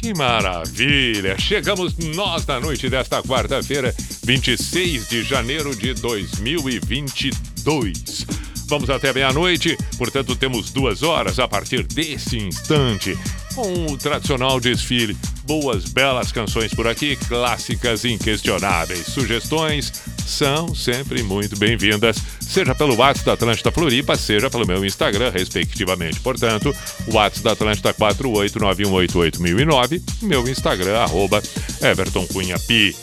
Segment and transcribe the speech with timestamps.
[0.07, 1.37] Que maravilha!
[1.37, 3.93] Chegamos nós na noite desta quarta-feira,
[4.23, 8.25] 26 de janeiro de 2022.
[8.69, 13.19] Vamos até meia-noite, portanto temos duas horas a partir desse instante
[13.53, 15.17] com o tradicional desfile.
[15.43, 19.07] Boas, belas canções por aqui, clássicas inquestionáveis.
[19.07, 19.93] Sugestões
[20.27, 26.19] são sempre muito bem-vindas, seja pelo WhatsApp da Atlântida Floripa, seja pelo meu Instagram, respectivamente.
[26.21, 26.75] Portanto,
[27.07, 31.41] WhatsApp da Atlântida 489188009, meu Instagram, arroba
[31.81, 32.97] Everton Cunha Pi.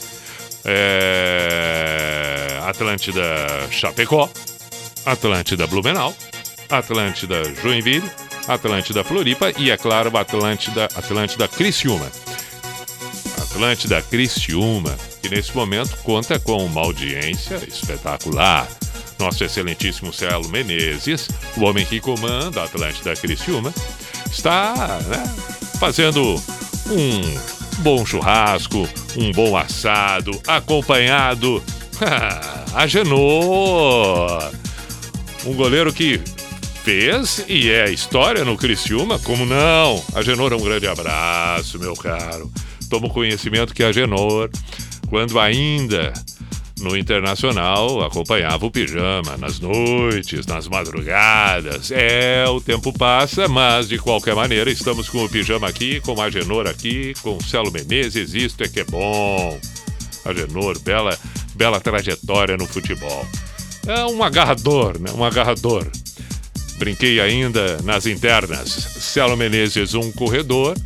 [0.65, 2.59] É...
[2.63, 3.23] Atlântida
[3.71, 4.29] Chapecó,
[5.05, 6.13] Atlântida Blumenau,
[6.69, 8.09] Atlântida Joinville,
[8.47, 12.11] Atlântida Floripa e, é claro, Atlântida, Atlântida Criciúma.
[13.53, 18.67] Atlântida Criciúma, que nesse momento conta com uma audiência espetacular.
[19.19, 23.71] Nosso excelentíssimo Celo Menezes, o homem que comanda a Atlântida Criciúma,
[24.31, 25.35] está né,
[25.79, 26.41] fazendo
[26.89, 31.63] um bom churrasco, um bom assado, acompanhado
[32.73, 34.39] a Genô,
[35.45, 36.19] um goleiro que
[36.83, 40.03] fez e é história no Criciúma, como não?
[40.15, 42.51] A Genor, um grande abraço, meu caro.
[42.93, 44.51] Tomo conhecimento que a Genor,
[45.09, 46.13] quando ainda
[46.79, 51.89] no Internacional, acompanhava o pijama nas noites, nas madrugadas.
[51.89, 56.29] É, o tempo passa, mas de qualquer maneira estamos com o pijama aqui, com a
[56.29, 59.59] Genor aqui, com o Celo Menezes, isto é que é bom.
[60.23, 61.17] A Genor, bela,
[61.55, 63.25] bela trajetória no futebol.
[63.87, 65.09] É um agarrador, né?
[65.17, 65.87] Um agarrador.
[66.77, 68.69] Brinquei ainda nas internas.
[68.69, 70.77] Celo Menezes, um corredor.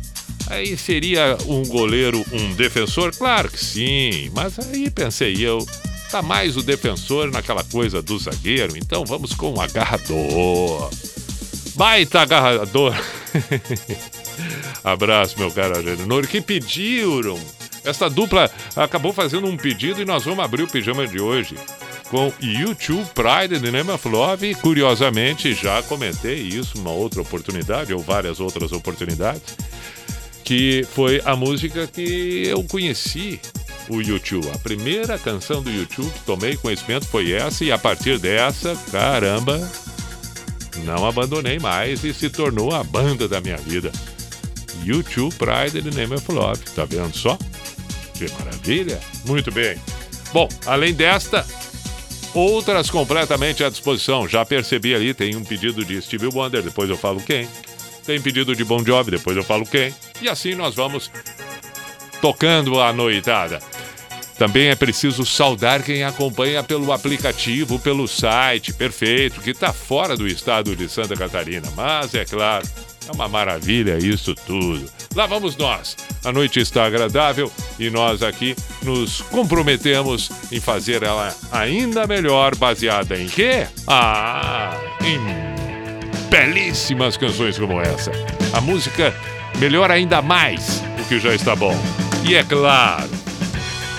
[0.50, 3.14] Aí seria um goleiro, um defensor?
[3.16, 5.66] Claro que sim, mas aí pensei eu,
[6.10, 10.90] tá mais o defensor naquela coisa do zagueiro, então vamos com o agarrador.
[11.74, 12.94] Baita agarrador.
[14.82, 17.38] Abraço, meu caro Agenor, que pediram.
[17.84, 21.54] Essa dupla acabou fazendo um pedido e nós vamos abrir o pijama de hoje
[22.10, 24.54] com YouTube Pride the Name of Love.
[24.56, 29.56] Curiosamente, já comentei isso uma outra oportunidade, ou várias outras oportunidades,
[30.48, 33.38] que foi a música que eu conheci
[33.86, 34.48] o YouTube.
[34.48, 39.60] A primeira canção do YouTube que tomei conhecimento foi essa, e a partir dessa, caramba,
[40.86, 43.92] não abandonei mais e se tornou a banda da minha vida.
[44.86, 46.62] YouTube Pride the Name of Love.
[46.74, 47.36] Tá vendo só?
[48.14, 48.98] Que maravilha!
[49.26, 49.76] Muito bem.
[50.32, 51.46] Bom, além desta,
[52.32, 54.26] Outras completamente à disposição.
[54.26, 57.46] Já percebi ali, tem um pedido de Stevie Wonder, depois eu falo quem.
[58.06, 59.92] Tem pedido de Bon Jovi, depois eu falo quem.
[60.20, 61.10] E assim nós vamos
[62.20, 63.60] tocando a noitada.
[64.38, 70.28] Também é preciso saudar quem acompanha pelo aplicativo, pelo site, perfeito, que está fora do
[70.28, 71.68] estado de Santa Catarina.
[71.74, 72.64] Mas é claro,
[73.08, 74.88] é uma maravilha isso tudo.
[75.14, 75.96] Lá vamos nós.
[76.24, 83.18] A noite está agradável e nós aqui nos comprometemos em fazer ela ainda melhor, baseada
[83.18, 83.66] em quê?
[83.88, 85.18] Ah, em
[86.28, 88.12] belíssimas canções como essa.
[88.52, 89.12] A música
[89.58, 91.76] melhora ainda mais o que já está bom.
[92.24, 93.08] E é claro,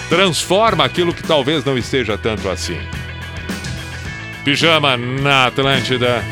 [0.09, 2.79] transforma aquilo que talvez não esteja tanto assim.
[4.43, 6.23] Pijama na Atlântida.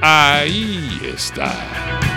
[0.00, 2.09] Aí está.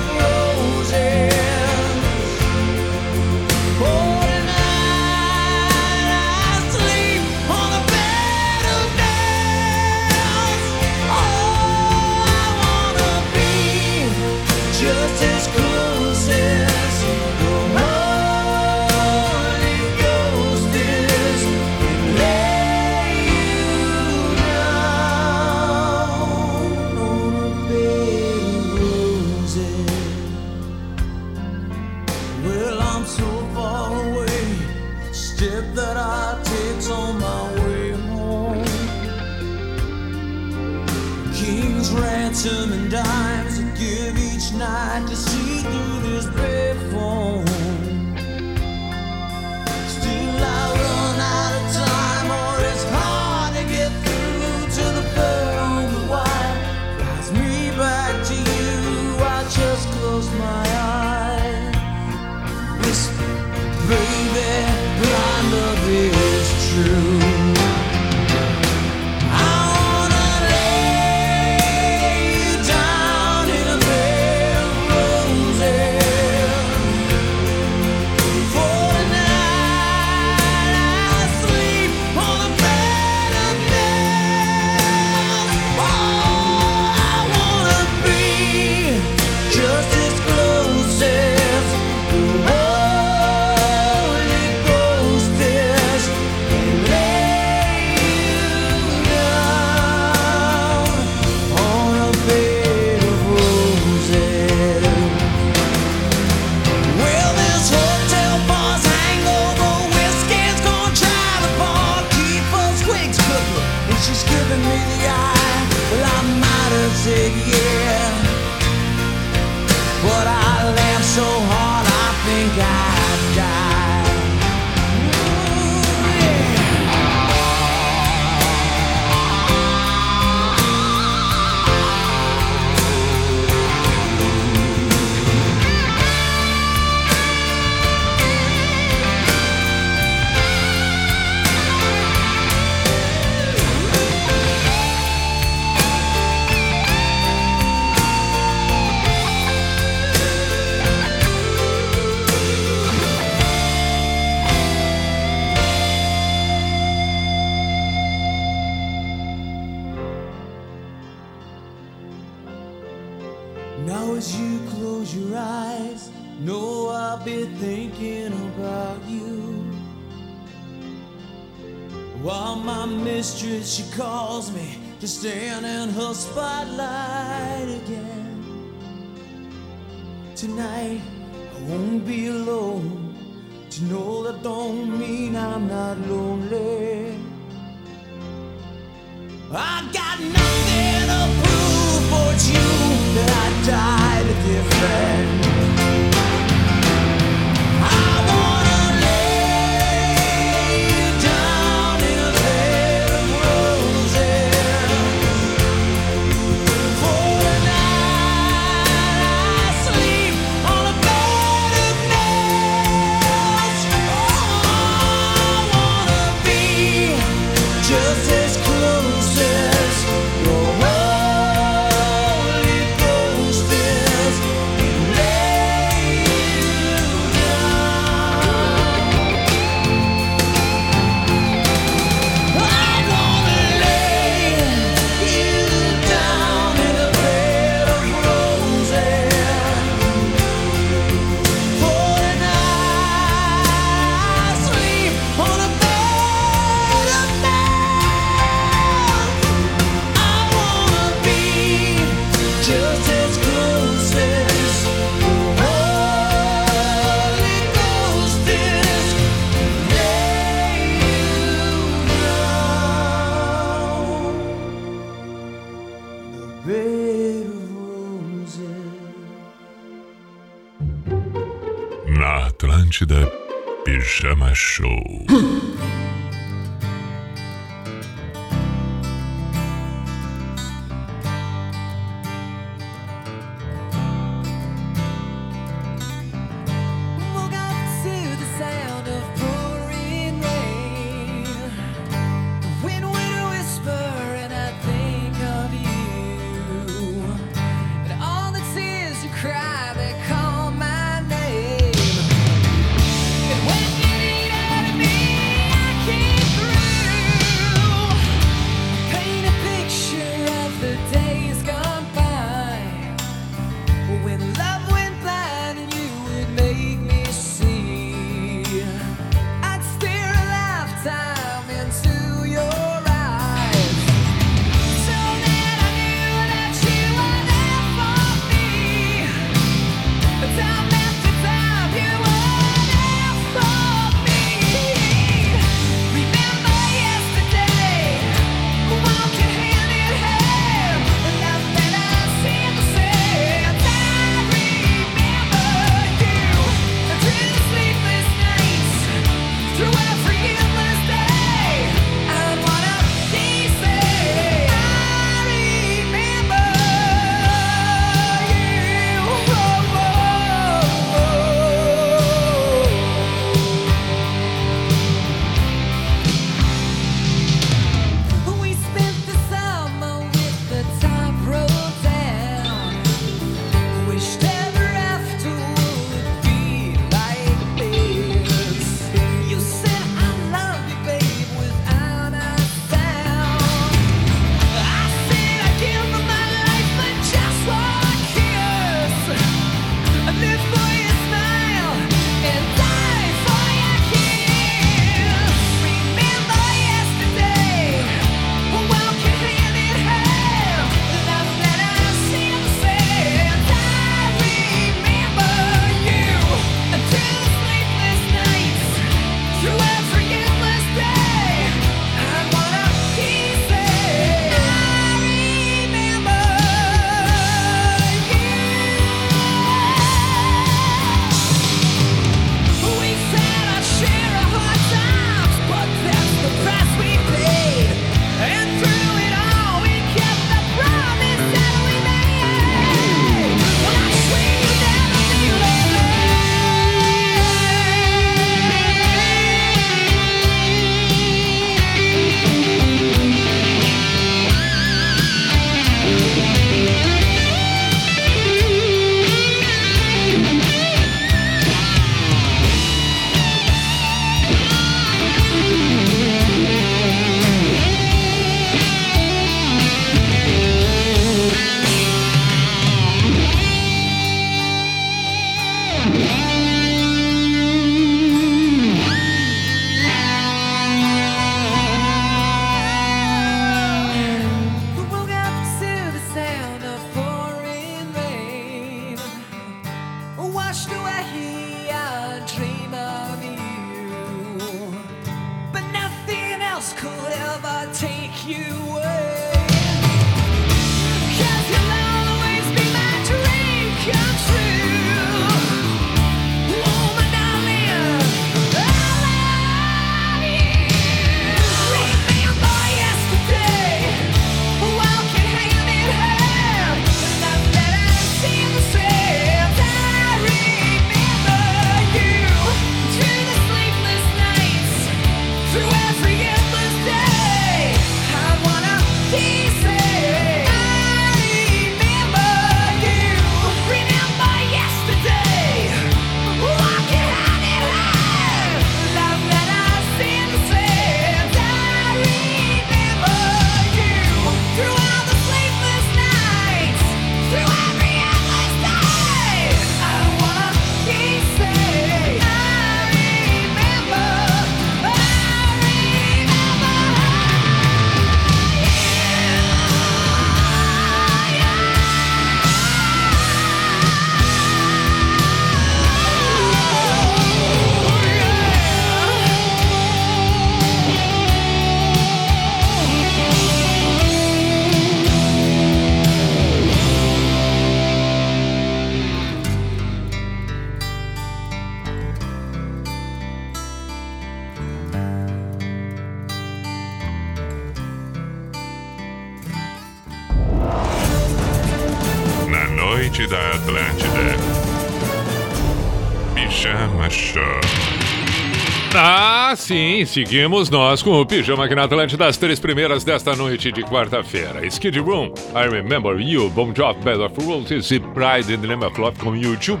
[590.26, 594.86] Seguimos nós com o Pijama aqui na Atlântida das três primeiras desta noite de quarta-feira.
[594.86, 599.04] Skid Room, I Remember You, Bom Job, Bed of Roses e Pride in the Name
[599.04, 600.00] of Love com YouTube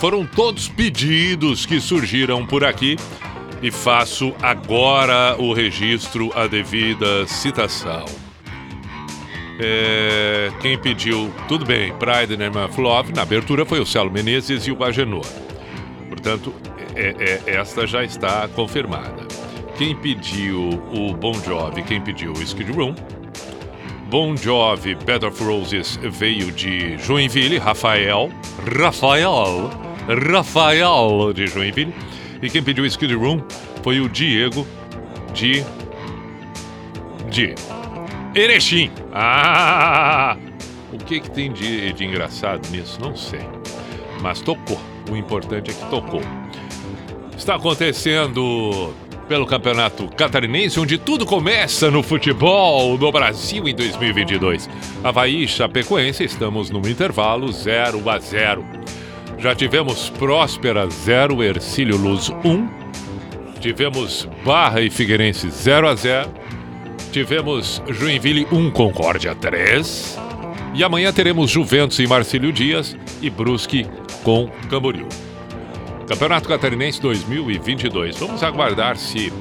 [0.00, 2.96] foram todos pedidos que surgiram por aqui
[3.62, 8.04] e faço agora o registro, a devida citação.
[9.58, 13.86] É, quem pediu, tudo bem, Pride in the Name of Love, na abertura foi o
[13.86, 15.26] Celo Menezes e o Agenor.
[16.08, 16.54] Portanto,
[16.94, 19.25] é, é, esta já está confirmada.
[19.78, 22.94] Quem pediu o Bon Jovi, quem pediu o Skid Room,
[24.08, 28.30] Bon Jovi Bed of Roses veio de Joinville, Rafael,
[28.80, 29.68] Rafael,
[30.32, 31.94] Rafael de Joinville.
[32.40, 33.42] E quem pediu Skid Room
[33.82, 34.66] foi o Diego
[35.34, 35.62] de.
[37.28, 37.54] de.
[38.34, 38.90] Erechim.
[39.12, 40.38] Ah!
[40.90, 42.98] O que, que tem de, de engraçado nisso?
[42.98, 43.46] Não sei.
[44.22, 44.80] Mas tocou.
[45.10, 46.22] O importante é que tocou.
[47.36, 48.94] Está acontecendo
[49.28, 54.68] pelo Campeonato Catarinense, onde tudo começa no futebol no Brasil em 2022.
[55.02, 58.64] Havaí e Chapecoense, estamos no intervalo 0 a 0.
[59.38, 62.68] Já tivemos Próspera 0, Ercílio Luz 1.
[63.60, 66.30] Tivemos Barra e Figueirense 0 a 0.
[67.12, 70.18] Tivemos Joinville 1, Concórdia 3.
[70.74, 73.86] E amanhã teremos Juventus e Marcílio Dias e Brusque
[74.22, 75.25] com Camboriú.
[76.06, 78.16] Campeonato Catarinense 2022.
[78.18, 79.32] Vamos aguardar se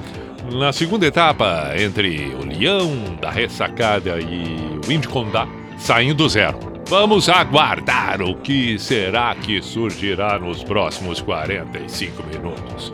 [0.51, 5.47] na segunda etapa entre o Leão da Ressacada e o Indicondá
[5.77, 6.59] saindo zero.
[6.87, 12.91] Vamos aguardar o que será que surgirá nos próximos 45 minutos.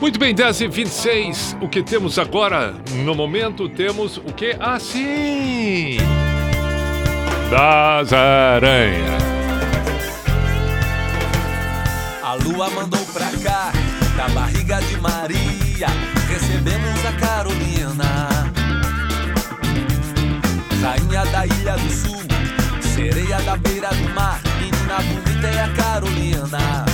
[0.00, 1.56] Muito bem, 10 e 26.
[1.60, 2.74] O que temos agora?
[3.04, 4.56] No momento temos o que?
[4.58, 5.98] Assim!
[7.50, 9.41] Das aranhas.
[12.32, 13.70] A lua mandou pra cá,
[14.16, 15.86] da barriga de Maria,
[16.30, 18.28] recebemos a Carolina.
[20.80, 22.22] Rainha da Ilha do Sul,
[22.94, 26.86] sereia da beira do mar, menina bonita é a Carolina.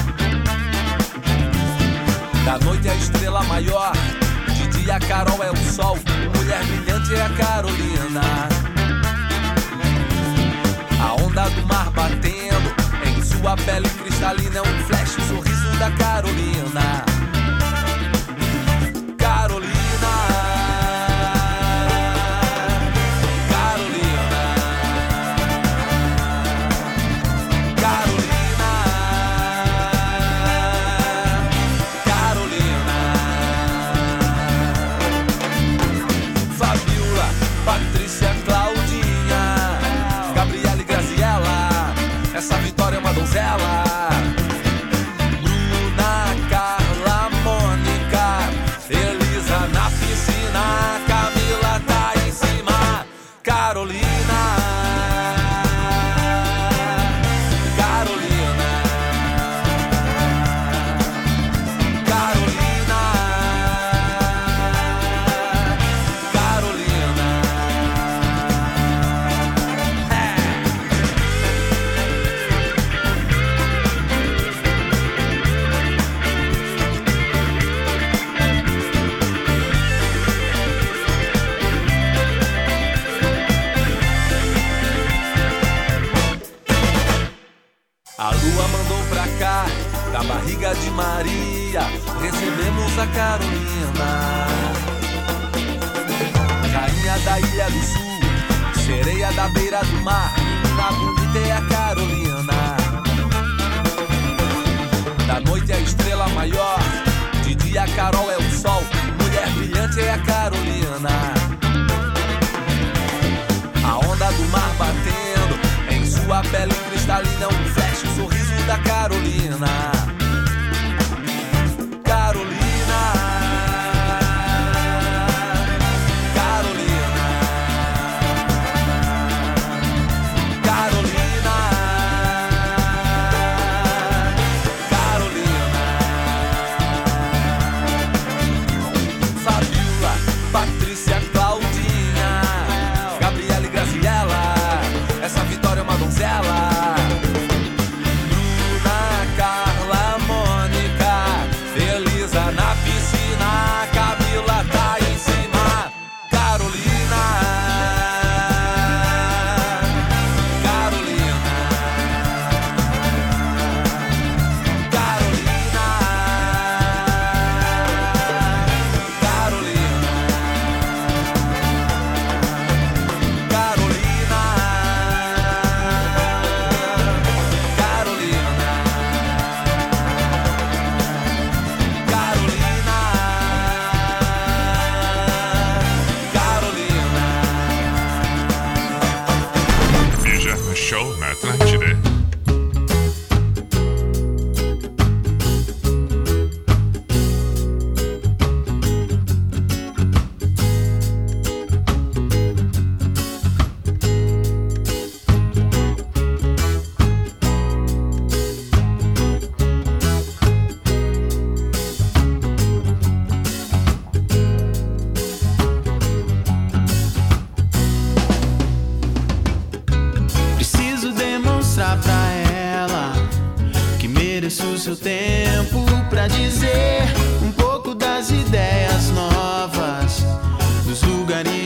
[2.44, 3.92] Da noite a estrela maior,
[4.56, 5.96] de dia a Carol é o sol,
[6.34, 8.48] mulher brilhante é a Carolina.
[11.00, 12.17] A onda do mar batendo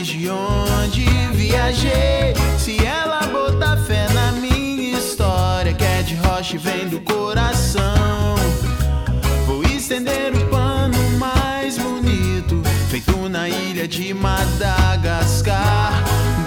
[0.03, 2.33] desde onde viajei.
[2.57, 8.35] Se ela botar fé na minha história, que é de rocha e vem do coração.
[9.47, 15.93] Vou estender o pano mais bonito, feito na ilha de Madagascar.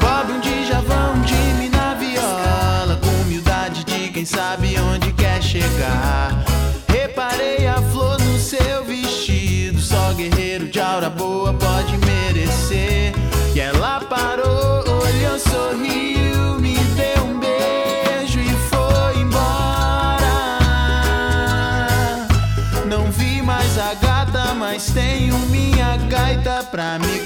[0.03, 6.45] Bob um Djavan, de mim na viola, com humildade de quem sabe onde quer chegar.
[6.89, 12.06] Reparei a flor no seu vestido, só guerreiro de aura boa pode me
[26.71, 27.26] pra me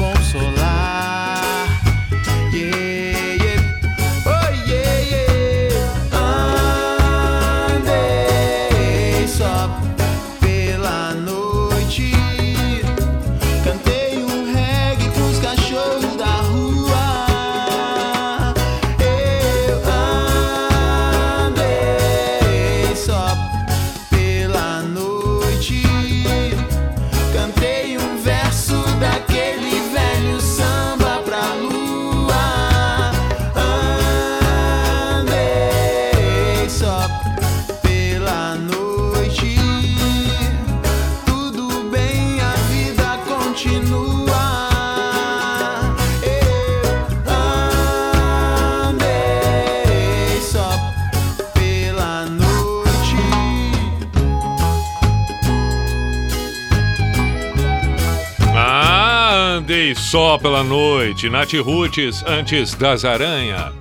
[60.31, 63.73] só pela noite, Nath Roots antes das aranha.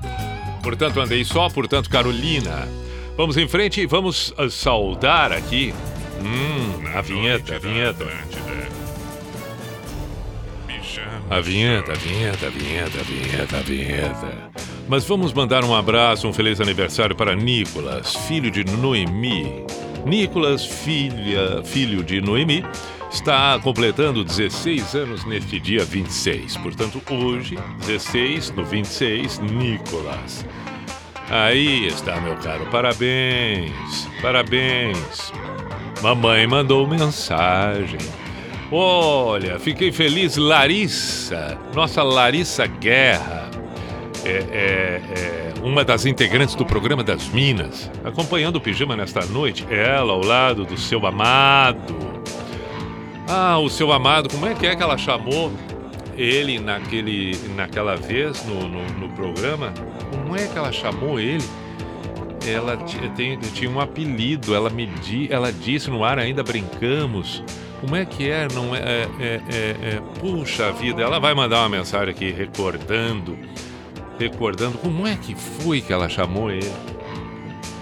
[0.64, 2.66] Portanto, andei só, portanto, Carolina.
[3.16, 5.72] Vamos em frente e vamos uh, saudar aqui.
[6.20, 8.04] Hum, a vinheta, a vinheta.
[11.30, 14.50] A vinheta, a vinheta, a vinheta, a vinheta, a vinheta.
[14.88, 19.64] Mas vamos mandar um abraço, um feliz aniversário para Nicolas, filho de Noemi.
[20.04, 22.64] Nicolas, filha, filho de Noemi,
[23.10, 26.56] está completando 16 anos neste dia 26.
[26.58, 30.46] Portanto, hoje, 16 no 26, Nicolas.
[31.28, 32.66] Aí está, meu caro.
[32.70, 35.32] Parabéns, parabéns.
[36.02, 38.00] Mamãe mandou mensagem.
[38.72, 43.50] Olha, fiquei feliz, Larissa, nossa Larissa Guerra,
[44.24, 49.66] é, é, é, uma das integrantes do programa das Minas, acompanhando o pijama nesta noite,
[49.68, 52.09] ela ao lado do seu amado.
[53.32, 55.52] Ah, o seu amado, como é que é que ela chamou
[56.16, 59.72] ele naquele, naquela vez no, no, no programa?
[60.10, 61.44] Como é que ela chamou ele?
[62.44, 62.76] Ela
[63.14, 67.40] tem, tinha um apelido, ela me di, ela disse no ar, ainda brincamos.
[67.80, 68.48] Como é que é?
[68.52, 73.38] Não é, é, é, é, é Puxa vida, ela vai mandar uma mensagem aqui recordando,
[74.18, 76.72] recordando como é que foi que ela chamou ele.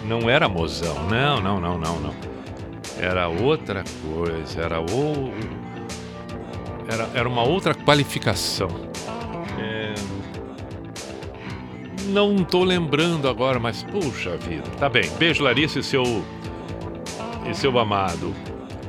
[0.04, 2.27] Não era mozão, não, não, não, não, não
[2.98, 5.32] era outra coisa, era o
[6.88, 8.68] era, era uma outra qualificação.
[9.58, 9.94] É...
[12.06, 14.64] Não estou lembrando agora, mas puxa vida.
[14.78, 15.08] Tá bem.
[15.18, 16.24] Beijo, Larissa e seu
[17.48, 18.34] e seu amado.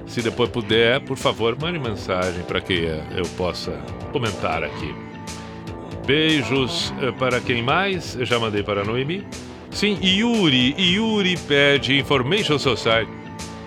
[0.08, 3.80] Se depois puder, por favor, mande mensagem para que eu possa
[4.12, 4.96] comentar aqui.
[6.06, 8.16] Beijos eh, para quem mais?
[8.16, 9.28] Eu já mandei para a Noemi.
[9.70, 10.74] Sim, Yuri.
[10.80, 13.19] Yuri pede Information Society.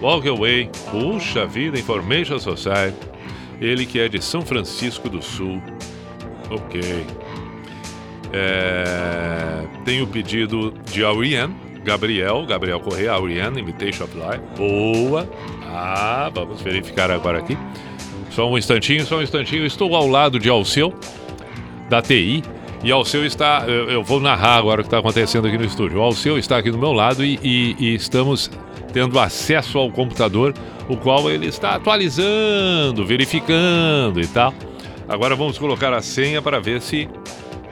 [0.03, 2.97] Walk Away, puxa vida, Information Society.
[3.61, 5.63] Ele que é de São Francisco do Sul.
[6.51, 7.07] Ok.
[8.33, 14.43] É, tem o pedido de Auriane, Gabriel, Gabriel Correia, Auriane, Invitation of Life.
[14.57, 15.29] Boa.
[15.69, 17.57] Ah, vamos verificar agora aqui.
[18.31, 19.65] Só um instantinho, só um instantinho.
[19.65, 20.93] Estou ao lado de Alceu,
[21.89, 22.43] da TI.
[22.83, 23.65] E Alceu está.
[23.69, 26.01] Eu, eu vou narrar agora o que está acontecendo aqui no estúdio.
[26.01, 28.51] O Alceu está aqui do meu lado e, e, e estamos
[28.93, 30.55] tendo acesso ao computador,
[30.89, 34.53] o qual ele está atualizando, verificando e tal.
[35.09, 37.09] Agora vamos colocar a senha para ver se,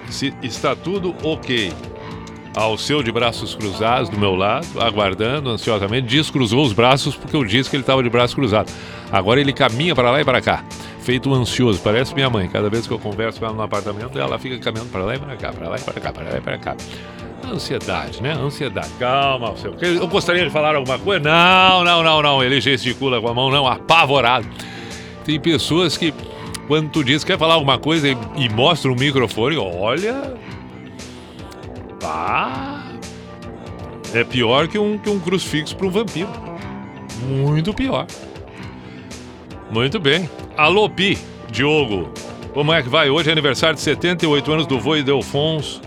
[0.09, 1.72] se está tudo ok.
[2.54, 7.44] Ao seu de braços cruzados do meu lado, aguardando ansiosamente, descruzou os braços porque eu
[7.44, 8.74] disse que ele estava de braços cruzados.
[9.12, 10.64] Agora ele caminha para lá e para cá,
[11.00, 11.80] feito ansioso.
[11.80, 12.48] Parece minha mãe.
[12.48, 15.18] Cada vez que eu converso com ela no apartamento, ela fica caminhando para lá e
[15.18, 16.76] para cá, para lá e para cá, para lá e para cá.
[17.44, 18.33] Ansiedade, né?
[18.33, 18.90] Ansiedade.
[18.98, 19.74] Calma, seu.
[19.81, 21.20] Eu gostaria de falar alguma coisa?
[21.20, 22.42] Não, não, não, não.
[22.42, 24.46] Ele gesticula com a mão, não, apavorado.
[25.24, 26.14] Tem pessoas que,
[26.66, 30.35] quando tu diz que quer falar alguma coisa e, e mostra o microfone, olha.
[32.00, 32.85] Pá.
[34.12, 36.29] É pior que um, que um crucifixo para um vampiro.
[37.26, 38.07] Muito pior.
[39.70, 40.29] Muito bem.
[40.57, 41.16] Alô, Pi,
[41.50, 42.12] Diogo.
[42.53, 43.09] Como é que vai?
[43.09, 45.81] Hoje é aniversário de 78 anos do vô Delfonso.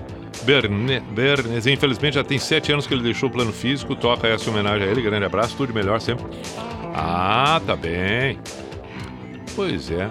[0.44, 1.66] Berne, Bernes.
[1.68, 3.96] Infelizmente já tem sete anos que ele deixou o plano físico.
[3.96, 5.02] Toca essa homenagem a ele.
[5.02, 6.26] Grande abraço, tudo de melhor sempre.
[6.94, 8.38] Ah, tá bem.
[9.56, 10.10] Pois é.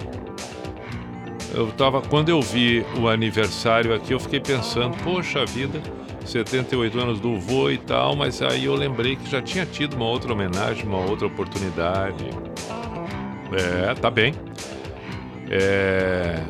[1.55, 2.01] Eu tava.
[2.03, 5.81] Quando eu vi o aniversário aqui, eu fiquei pensando, poxa vida,
[6.25, 10.07] 78 anos do vô e tal, mas aí eu lembrei que já tinha tido uma
[10.07, 12.25] outra homenagem, uma outra oportunidade.
[13.53, 14.35] É, tá bem.
[15.51, 16.41] É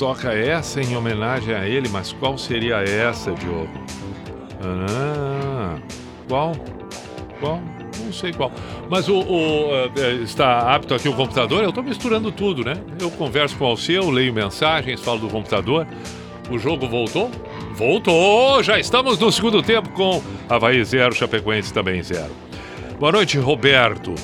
[0.00, 3.68] toca essa em homenagem a ele, mas qual seria essa, Diogo?
[4.62, 5.76] Ah,
[6.26, 6.56] qual?
[7.38, 7.60] Qual?
[8.02, 8.50] Não sei qual.
[8.88, 11.62] Mas o, o uh, está apto aqui o computador?
[11.62, 12.82] Eu estou misturando tudo, né?
[12.98, 15.86] Eu converso com o Alceu, leio mensagens, falo do computador.
[16.50, 17.30] O jogo voltou?
[17.74, 18.62] Voltou!
[18.62, 22.24] Já estamos no segundo tempo com Havaí 0, Chapecoense também 0.
[22.98, 24.14] Boa noite, Roberto.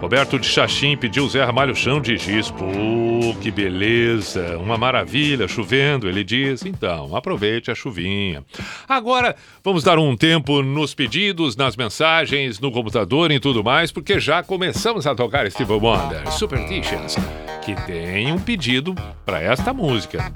[0.00, 2.50] Roberto de Xaxim pediu Zé Ramalho chão de giz.
[2.50, 4.56] Pô, que beleza!
[4.58, 6.64] Uma maravilha, chovendo, ele diz.
[6.64, 8.44] Então, aproveite a chuvinha.
[8.88, 14.20] Agora, vamos dar um tempo nos pedidos, nas mensagens, no computador e tudo mais, porque
[14.20, 17.16] já começamos a tocar Steve Wonder, Superstitions,
[17.64, 18.94] que tem um pedido
[19.26, 20.32] para esta música.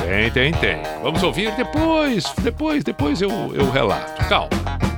[0.00, 0.78] Tem, tem, tem.
[1.02, 4.26] Vamos ouvir depois, depois, depois eu, eu relato.
[4.26, 4.91] Calma.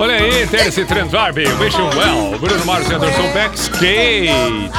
[0.00, 4.70] Olha aí, Terence Transvarbe, Wish You Well, Bruno Mars e Anderson Backstage.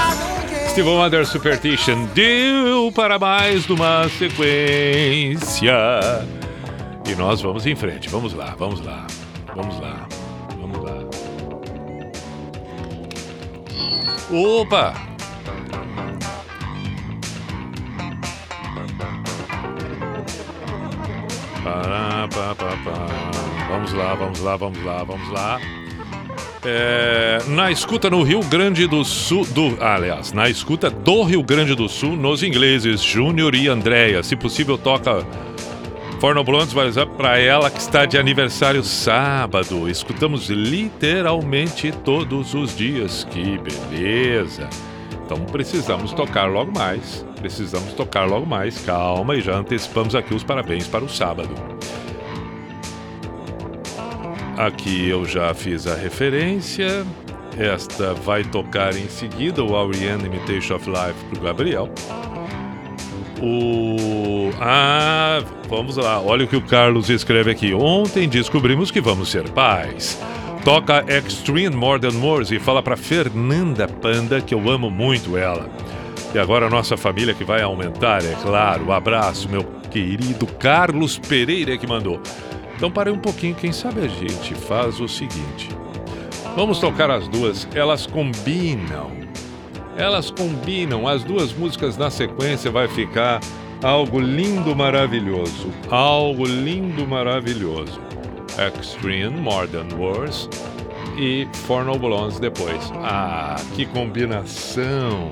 [0.71, 5.71] Steve Wonder Superstition deu para mais uma sequência.
[7.07, 8.09] E nós vamos em frente.
[8.09, 9.07] Vamos lá, vamos lá.
[9.55, 10.07] Vamos lá.
[10.59, 10.99] Vamos lá.
[14.30, 15.12] Opa!
[23.70, 25.59] Vamos lá, vamos lá, vamos lá, vamos lá.
[26.66, 31.43] É, na escuta no Rio Grande do Sul, do, ah, aliás, na escuta do Rio
[31.43, 34.24] Grande do Sul, nos ingleses Júnior e Andréia.
[34.24, 35.26] Se possível, toca
[36.22, 39.89] Forno Blondes usar para ela que está de aniversário sábado.
[39.89, 43.28] Escutamos literalmente todos os dias.
[43.30, 44.70] Que beleza!
[45.26, 47.26] Então precisamos tocar logo mais.
[47.43, 48.79] Precisamos tocar logo mais.
[48.85, 51.53] Calma e já antecipamos aqui os parabéns para o sábado.
[54.57, 57.05] Aqui eu já fiz a referência.
[57.59, 61.89] Esta vai tocar em seguida o Ariane Imitation of Life para o Gabriel.
[63.41, 64.49] O.
[64.61, 66.21] Ah, vamos lá.
[66.21, 67.73] Olha o que o Carlos escreve aqui.
[67.73, 70.17] Ontem descobrimos que vamos ser pais.
[70.63, 75.69] Toca Extreme More Than Words e fala para Fernanda Panda que eu amo muito ela.
[76.34, 78.88] E agora a nossa família que vai aumentar, é claro.
[78.88, 82.19] Um abraço, meu querido Carlos Pereira que mandou.
[82.75, 85.69] Então parei um pouquinho, quem sabe a gente faz o seguinte.
[86.55, 89.11] Vamos tocar as duas, elas combinam.
[89.95, 93.39] Elas combinam, as duas músicas na sequência vai ficar
[93.84, 95.69] algo lindo, maravilhoso.
[95.91, 98.01] Algo lindo, maravilhoso.
[98.79, 100.49] Extreme More Than Words
[101.17, 102.91] e For No Blondes depois.
[102.95, 105.31] Ah, que combinação!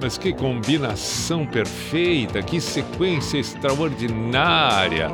[0.00, 5.08] Mas que combinação perfeita, que sequência extraordinária!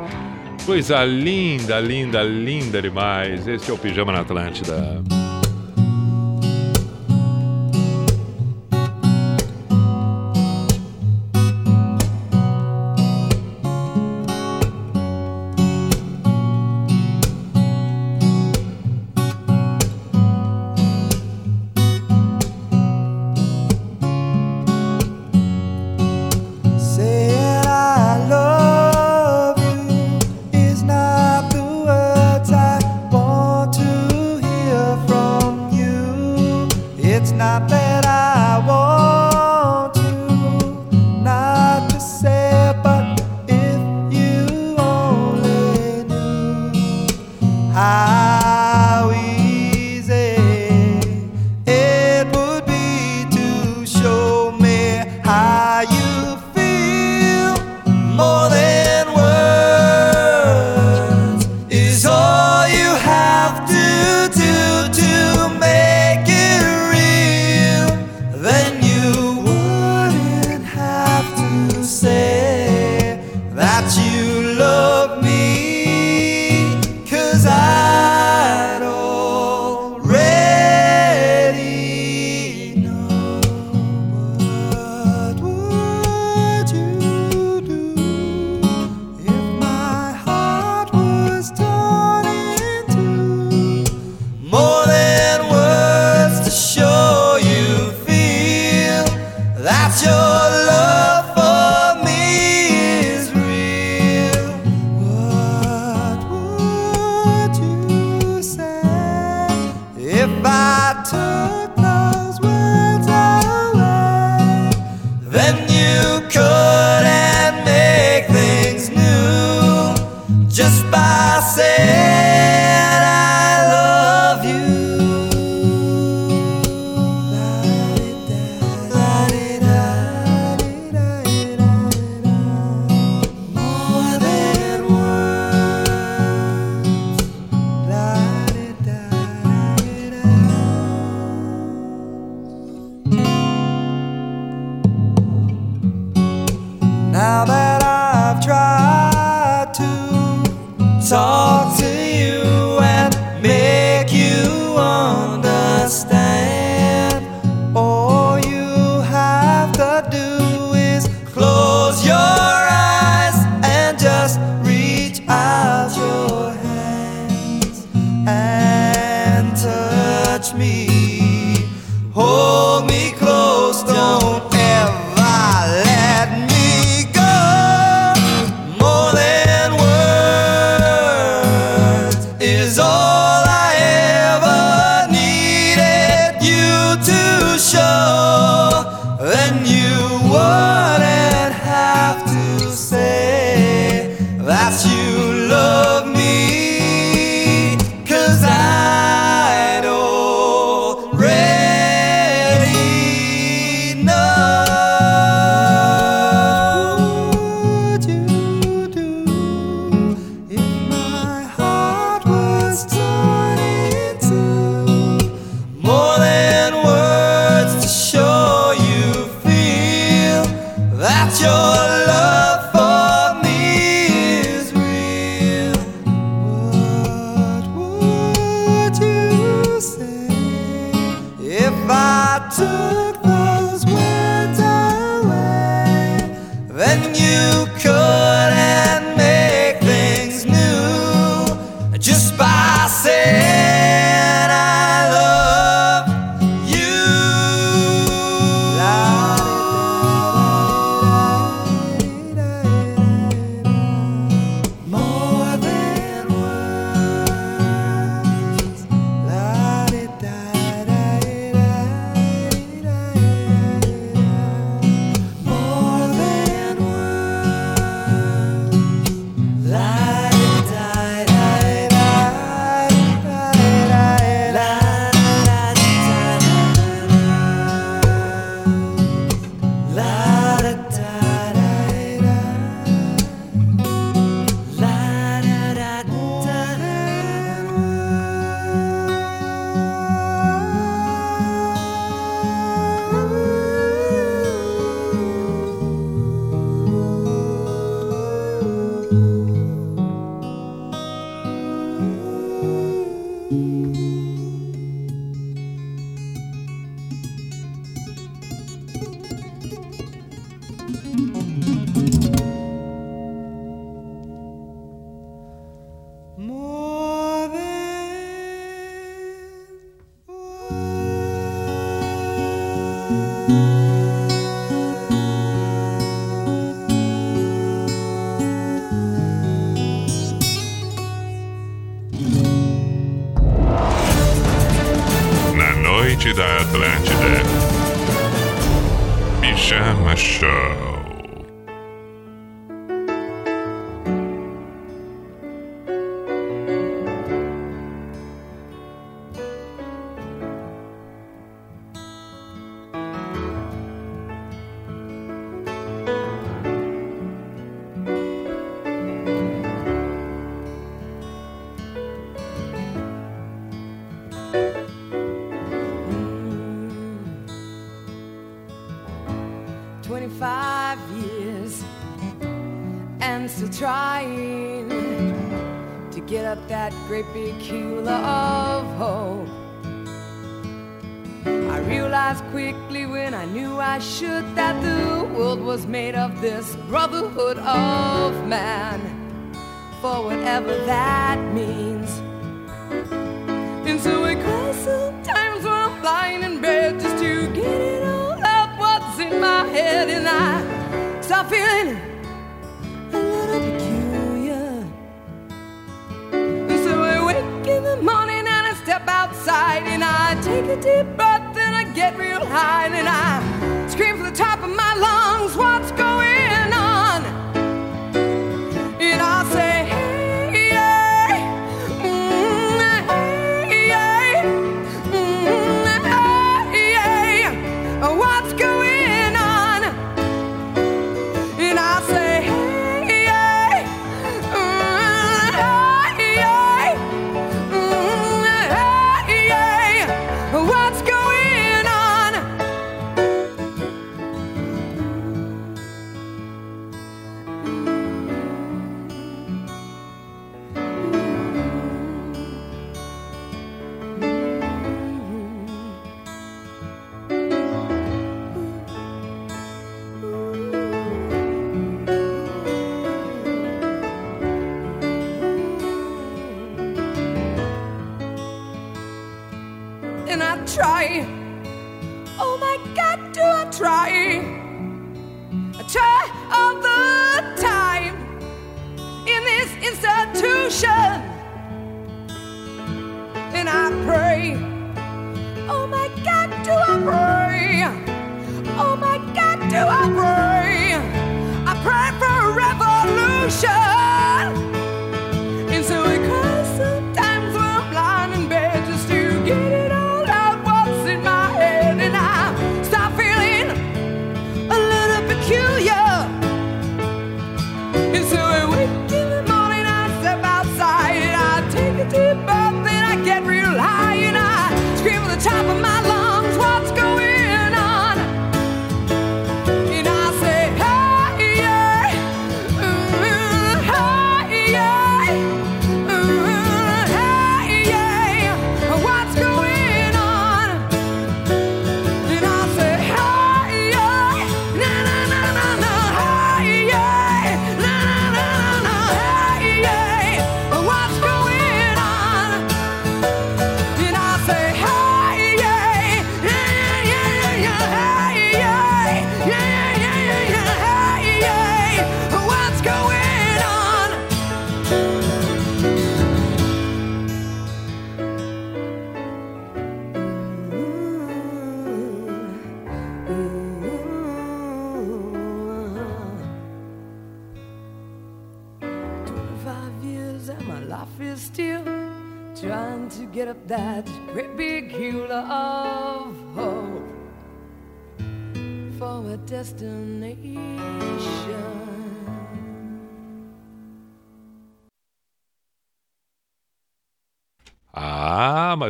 [0.65, 3.47] Coisa linda, linda, linda demais.
[3.47, 5.22] Este é o Pijama na Atlântida.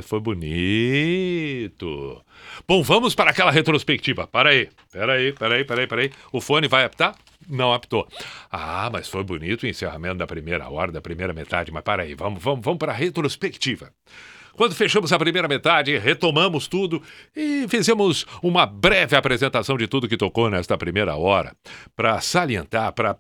[0.04, 0.62] Mas foi bonito.
[2.68, 4.28] Bom, vamos para aquela retrospectiva.
[4.28, 6.12] Para aí, para aí, para aí, para aí, para aí.
[6.32, 7.16] O fone vai apitar?
[7.50, 8.08] Não apitou.
[8.52, 11.72] Ah, mas foi bonito o encerramento da primeira hora, da primeira metade.
[11.72, 13.92] Mas para aí, vamos, vamos, vamos para a retrospectiva.
[14.54, 17.02] Quando fechamos a primeira metade, retomamos tudo
[17.36, 21.56] e fizemos uma breve apresentação de tudo que tocou nesta primeira hora,
[21.96, 23.16] para salientar, para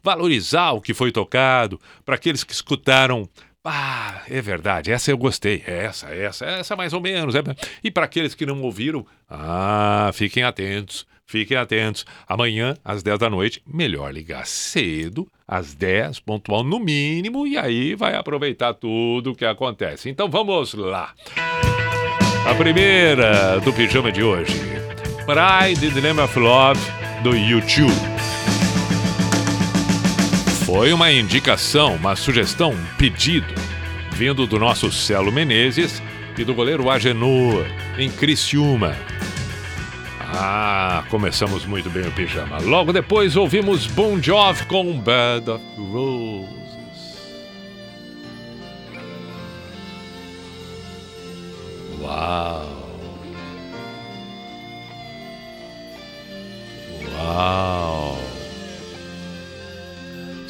[0.00, 3.28] valorizar o que foi tocado, para aqueles que escutaram
[3.64, 5.62] ah, é verdade, essa eu gostei.
[5.66, 7.34] Essa, essa, essa mais ou menos.
[7.34, 7.40] é.
[7.82, 12.04] E para aqueles que não ouviram, ah, fiquem atentos, fiquem atentos.
[12.28, 17.94] Amanhã, às 10 da noite, melhor ligar cedo, às 10, pontual no mínimo, e aí
[17.94, 20.10] vai aproveitar tudo o que acontece.
[20.10, 21.14] Então vamos lá.
[22.46, 24.52] A primeira do pijama de hoje:
[25.24, 26.80] Pride the Name of Love,
[27.22, 28.13] do YouTube.
[30.64, 33.54] Foi uma indicação, uma sugestão, um pedido,
[34.12, 36.02] vindo do nosso Celo Menezes
[36.38, 37.66] e do goleiro Agenor,
[37.98, 38.96] em Criciúma.
[40.18, 42.58] Ah, começamos muito bem o pijama.
[42.60, 46.48] Logo depois ouvimos Bon Jovi com Bed of Roses.
[52.00, 52.84] Uau!
[57.12, 58.33] Uau!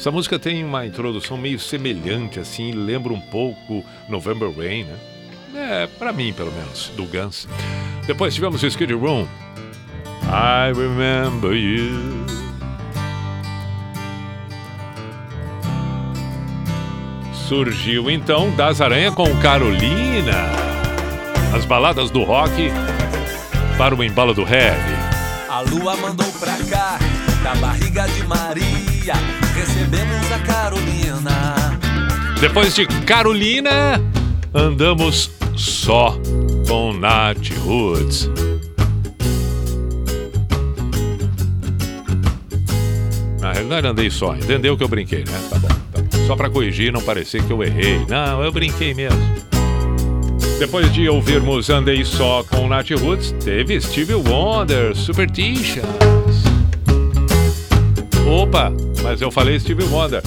[0.05, 4.99] Essa música tem uma introdução meio semelhante, assim, lembra um pouco November Rain, né?
[5.55, 7.47] É, pra mim, pelo menos, do Guns.
[8.05, 9.27] Depois tivemos o Skid Room.
[10.25, 12.23] I remember you.
[17.33, 20.51] Surgiu então Das Aranha com Carolina.
[21.51, 22.69] As baladas do rock
[23.75, 24.77] para o embalo do reggae.
[25.49, 26.99] A lua mandou pra cá,
[27.43, 29.15] da barriga de Maria,
[30.33, 31.55] a Carolina.
[32.39, 34.01] Depois de Carolina,
[34.53, 36.17] andamos só
[36.67, 38.29] com Nat Roots.
[43.39, 44.35] Na realidade, andei só.
[44.35, 45.39] Entendeu que eu brinquei, né?
[45.49, 46.27] Tá bom, tá bom.
[46.27, 48.03] Só pra corrigir, não parecer que eu errei.
[48.09, 49.19] Não, eu brinquei mesmo.
[50.57, 55.85] Depois de ouvirmos Andei Só com Nat Roots, teve Stevie Wonder, Superstitions.
[58.25, 58.71] Opa,
[59.03, 60.21] mas eu falei Stevie Wonder.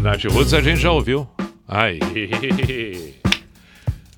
[0.00, 1.28] Nat Roots a gente já ouviu.
[1.68, 1.98] Aí.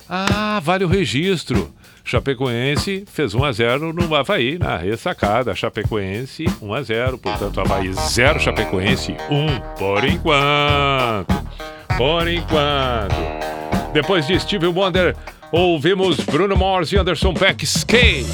[0.08, 1.74] Ah, vale o registro.
[2.04, 5.52] Chapecoense fez 1 a 0 no Havaí, na ressacada.
[5.52, 11.34] Chapecoense 1 a 0, portanto Havaí 0, Chapecoense 1 por enquanto.
[11.98, 13.16] Por enquanto.
[13.92, 15.16] Depois de Stevie Wonder,
[15.50, 18.26] ouvimos Bruno Mars e Anderson Peck Skate.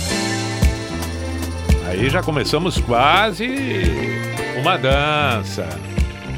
[1.88, 5.68] Aí já começamos quase uma dança,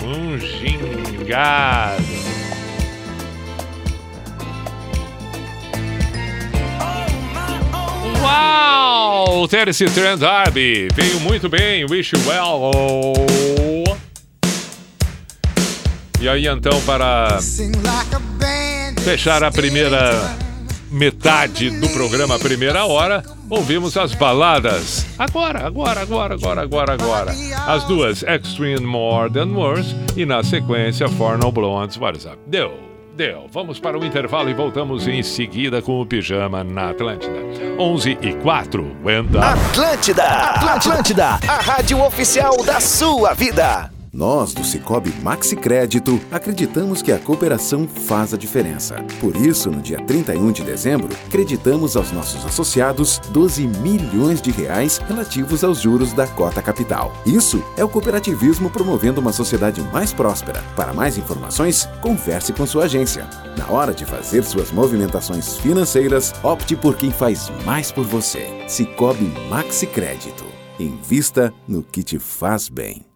[0.02, 2.02] um gingado.
[9.44, 10.88] o Terence Trent D'Arby.
[10.94, 12.72] Veio muito bem, Wish You Well.
[16.20, 17.38] E aí, então, para
[19.02, 20.34] fechar a primeira
[20.90, 25.06] metade do programa, primeira hora, ouvimos as baladas.
[25.18, 27.34] Agora, agora, agora, agora, agora, agora.
[27.66, 32.38] As duas, Extreme More Than Worse, e na sequência, For No Blondes WhatsApp.
[32.46, 32.72] Deu,
[33.16, 33.46] deu.
[33.52, 37.38] Vamos para o intervalo e voltamos em seguida com o Pijama na Atlântida.
[37.78, 39.40] 11 e 4, Wenda.
[39.40, 43.93] Atlântida, Atlântida, a rádio oficial da sua vida.
[44.14, 49.04] Nós, do Cicobi Maxi Crédito, acreditamos que a cooperação faz a diferença.
[49.20, 54.98] Por isso, no dia 31 de dezembro, creditamos aos nossos associados 12 milhões de reais
[54.98, 57.12] relativos aos juros da cota capital.
[57.26, 60.62] Isso é o cooperativismo promovendo uma sociedade mais próspera.
[60.76, 63.28] Para mais informações, converse com sua agência.
[63.58, 68.64] Na hora de fazer suas movimentações financeiras, opte por quem faz mais por você.
[68.68, 70.44] Cicobi Maxi Crédito.
[70.78, 73.13] Invista no que te faz bem.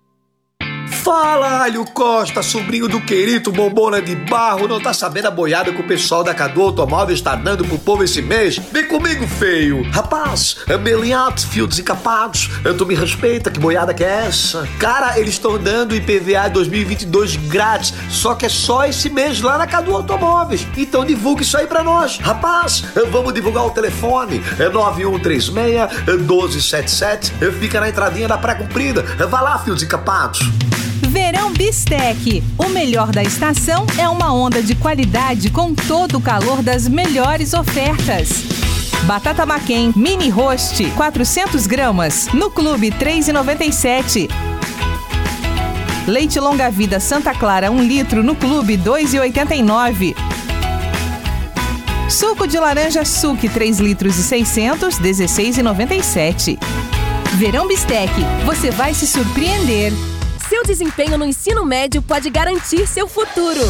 [1.02, 4.68] Fala, Alho Costa, sobrinho do querido Bombona de Barro.
[4.68, 8.04] Não tá sabendo a boiada que o pessoal da Cadu Automóvel está dando pro povo
[8.04, 8.60] esse mês?
[8.70, 9.90] Vem comigo, feio.
[9.90, 12.50] Rapaz, é meliatos, fio desencapados.
[12.76, 14.68] Tu me respeita, que boiada que é essa?
[14.78, 19.66] Cara, eles estão dando IPVA 2022 grátis, só que é só esse mês lá na
[19.66, 20.66] Cadu Automóveis.
[20.76, 22.18] Então divulga isso aí pra nós.
[22.18, 24.42] Rapaz, vamos divulgar o telefone.
[24.58, 27.32] É 9136-1277.
[27.58, 29.02] Fica na entradinha da pré-cumprida.
[29.02, 30.40] Vai lá, fio desencapados.
[31.06, 32.42] Verão Bistec.
[32.56, 37.54] O melhor da estação é uma onda de qualidade com todo o calor das melhores
[37.54, 38.28] ofertas.
[39.04, 44.28] Batata Maquem Mini Roast 400 gramas no Clube 3,97.
[46.06, 50.14] Leite Longa Vida Santa Clara 1 litro no Clube 2,89.
[52.08, 56.58] Suco de laranja Suque 3 litros e 600 16,97.
[57.34, 58.12] Verão Bistec.
[58.44, 59.92] Você vai se surpreender.
[60.58, 63.60] Seu desempenho no ensino médio pode garantir seu futuro.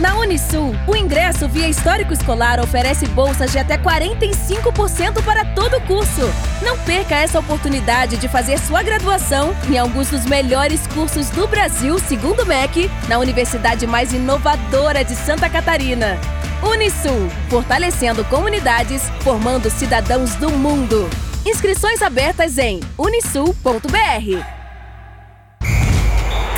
[0.00, 5.80] Na Unisul, o ingresso via histórico escolar oferece bolsas de até 45% para todo o
[5.82, 6.22] curso.
[6.60, 11.96] Não perca essa oportunidade de fazer sua graduação em alguns dos melhores cursos do Brasil,
[12.00, 16.18] segundo o MEC, na universidade mais inovadora de Santa Catarina.
[16.64, 21.08] Unisul, fortalecendo comunidades, formando cidadãos do mundo.
[21.46, 24.57] Inscrições abertas em unisul.br.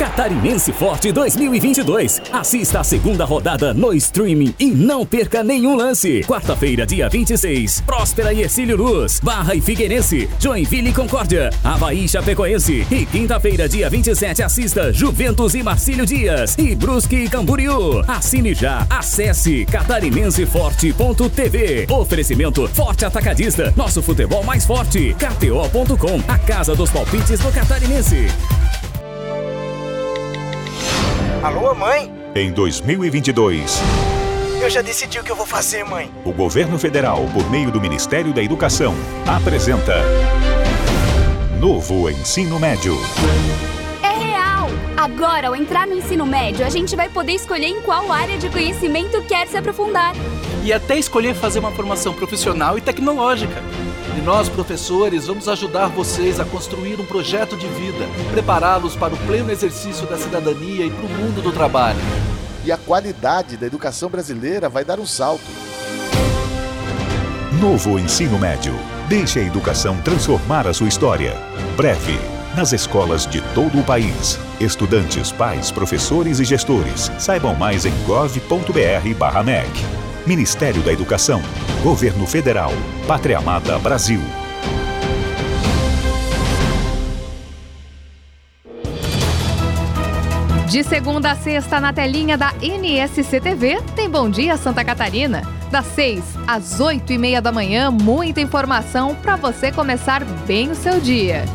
[0.01, 2.23] Catarinense Forte 2022.
[2.33, 6.23] Assista a segunda rodada no streaming e não perca nenhum lance.
[6.23, 12.09] Quarta-feira, dia 26, Próspera e Ercílio Luz, Barra e Figueirense, Joinville e Concórdia, Havaí e
[12.09, 12.87] Chapecoense.
[12.89, 18.03] E quinta-feira, dia 27, assista Juventus e Marcílio Dias e Brusque e Camboriú.
[18.07, 21.85] Assine já, acesse catarinenseforte.tv.
[21.91, 25.13] Oferecimento Forte Atacadista, nosso futebol mais forte.
[25.13, 28.25] KTO.com, a casa dos palpites do Catarinense.
[31.43, 32.11] Alô, mãe?
[32.35, 33.79] Em 2022,
[34.61, 36.11] Eu já decidi o que eu vou fazer, mãe.
[36.23, 38.93] o governo federal, por meio do Ministério da Educação,
[39.27, 39.95] apresenta
[41.59, 42.95] Novo Ensino Médio.
[44.03, 44.67] É real!
[44.95, 48.49] Agora, ao entrar no ensino médio, a gente vai poder escolher em qual área de
[48.49, 50.13] conhecimento quer se aprofundar.
[50.63, 53.63] e até escolher fazer uma formação profissional e tecnológica.
[54.21, 59.17] E nós, professores, vamos ajudar vocês a construir um projeto de vida, prepará-los para o
[59.25, 61.97] pleno exercício da cidadania e para o mundo do trabalho.
[62.63, 65.41] E a qualidade da educação brasileira vai dar um salto.
[67.59, 68.75] Novo Ensino Médio.
[69.09, 71.35] Deixe a educação transformar a sua história.
[71.75, 72.19] Breve.
[72.55, 74.37] Nas escolas de todo o país.
[74.59, 77.11] Estudantes, pais, professores e gestores.
[77.17, 80.10] Saibam mais em gov.br/mec.
[80.25, 81.41] Ministério da Educação.
[81.81, 82.71] Governo Federal.
[83.07, 84.21] Pátria Amada Brasil.
[90.69, 95.41] De segunda a sexta, na telinha da NSC TV, tem Bom Dia Santa Catarina.
[95.69, 100.75] Das 6 às 8 e meia da manhã, muita informação para você começar bem o
[100.75, 101.45] seu dia.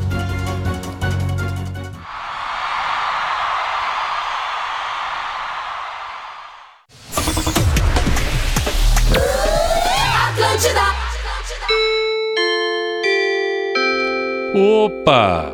[15.06, 15.52] Opa!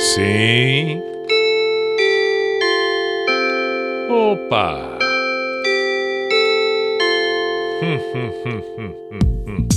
[0.00, 1.00] Sim.
[4.10, 4.98] Opa!
[7.78, 9.68] Hum, hum, hum, hum, hum, hum,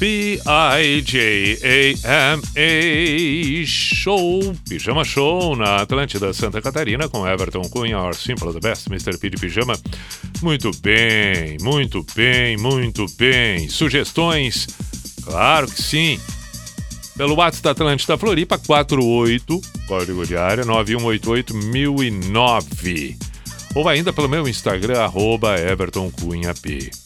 [0.00, 3.64] B I J A M A
[4.02, 9.16] Show, Pijama Show na Atlântida Santa Catarina com Everton Cunha, Our Simple the Best, Mr.
[9.16, 9.78] P de Pijama.
[10.42, 13.68] Muito bem, muito bem, muito bem.
[13.68, 14.66] Sugestões?
[15.22, 16.18] Claro que sim.
[17.16, 23.16] Pelo WhatsApp da Atlântida Floripa, 48, código de área 9188009.
[23.76, 25.54] Ou ainda pelo meu Instagram, arroba.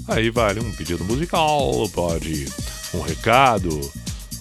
[0.09, 2.47] Aí vale um pedido musical, pode
[2.94, 3.68] um recado,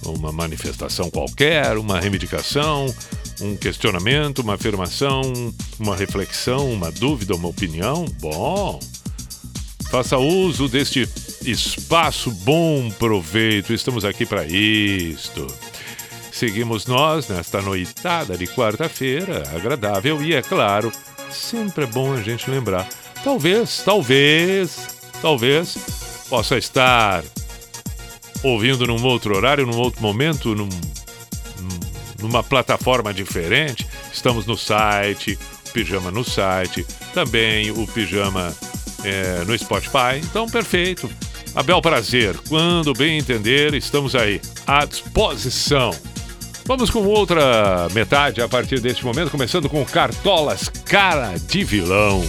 [0.06, 2.94] uma manifestação qualquer, uma reivindicação,
[3.42, 5.22] um questionamento, uma afirmação,
[5.80, 8.06] uma reflexão, uma dúvida, uma opinião.
[8.20, 8.80] Bom,
[9.90, 11.08] faça uso deste
[11.46, 13.74] espaço, bom proveito.
[13.74, 15.48] Estamos aqui para isto.
[16.32, 20.92] Seguimos nós nesta noitada de quarta-feira, agradável e, é claro,
[21.32, 22.88] sempre é bom a gente lembrar.
[23.24, 24.78] Talvez, talvez,
[25.22, 25.78] talvez
[26.30, 27.24] possa estar
[28.46, 31.80] ouvindo num outro horário, num outro momento, num, num-
[32.22, 33.88] numa plataforma diferente.
[34.14, 35.38] Estamos no site,
[35.68, 38.56] o Pijama no site, também o Pijama
[39.04, 40.18] é, no Spotify.
[40.24, 41.10] Então, perfeito.
[41.56, 45.92] A bel prazer, quando bem entender, estamos aí à disposição.
[46.66, 52.26] Vamos com outra metade a partir deste momento, começando com Cartolas Cara de Vilão.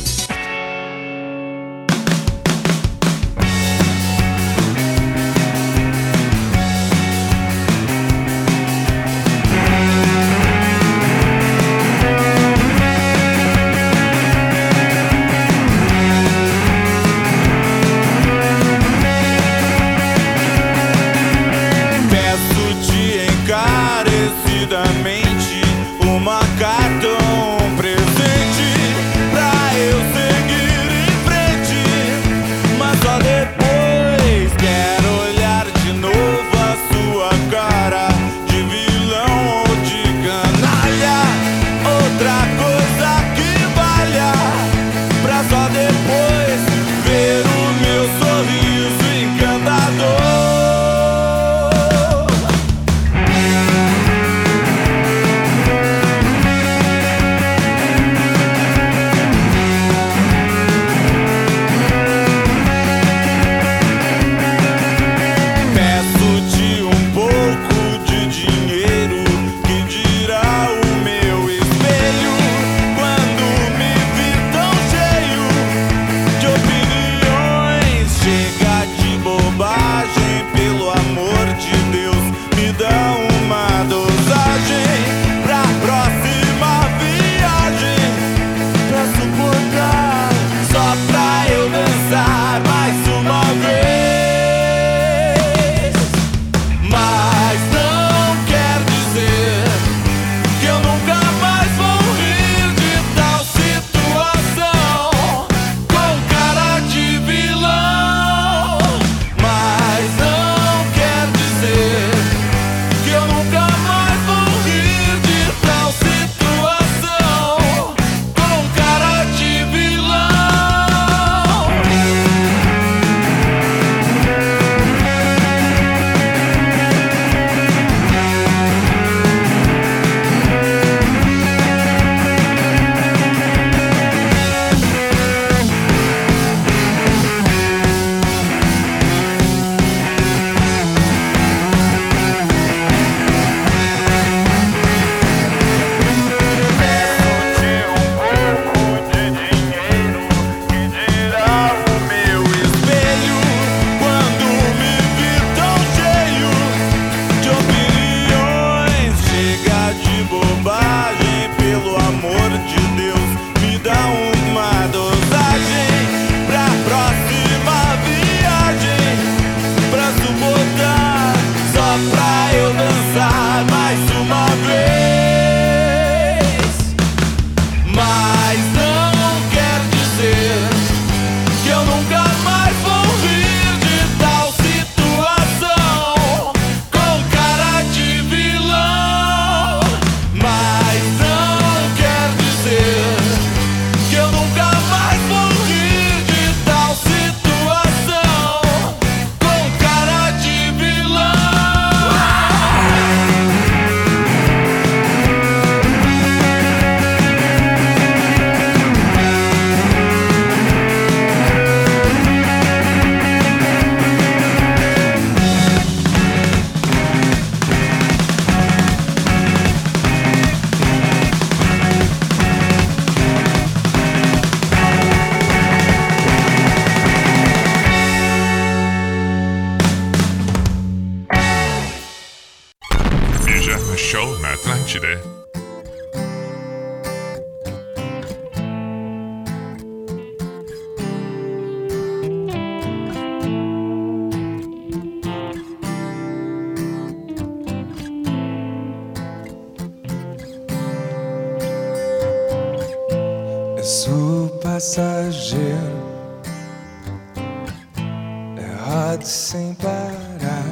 [258.86, 260.64] Errado sem parar.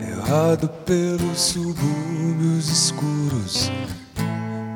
[0.00, 3.70] Errado pelos subúrbios escuros.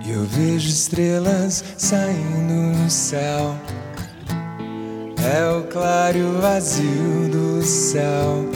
[0.06, 3.56] E eu vejo estrelas saindo no céu.
[5.34, 8.48] É o claro vazio do céu.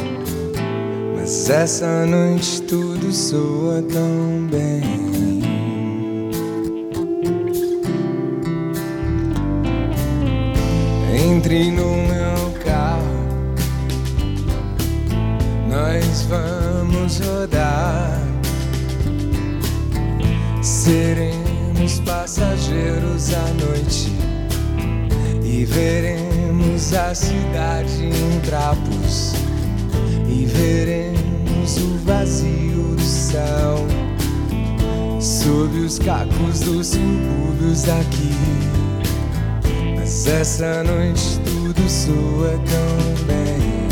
[1.16, 5.05] Mas essa noite tudo soa tão bem.
[36.26, 38.30] Sob os cacos dos subúrbios daqui.
[39.96, 43.86] Mas essa noite tudo soa tão bem.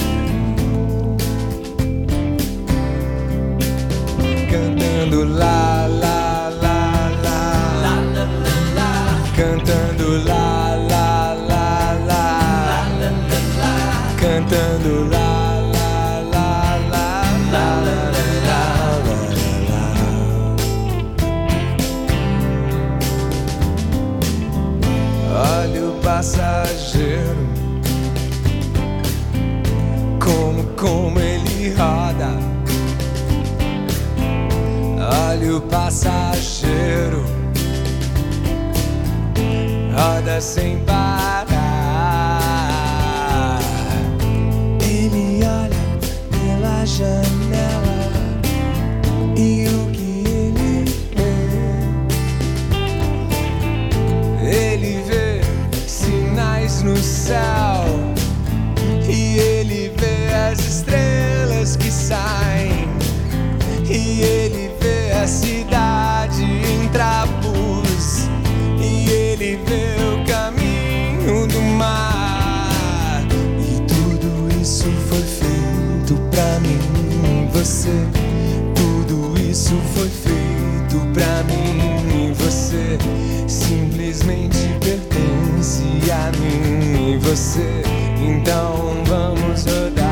[4.50, 8.02] Cantando lá, lá, lá, lá.
[9.36, 12.86] Cantando lá, lá, lá, lá.
[14.18, 15.23] Cantando lá,
[26.34, 27.48] passageiro,
[30.18, 32.30] como, como ele roda.
[35.30, 37.24] Olha o passageiro,
[39.94, 41.03] roda sem parar.
[79.74, 82.98] Isso foi feito pra mim e você.
[83.48, 87.82] Simplesmente pertence a mim e você.
[88.20, 90.03] Então vamos rodar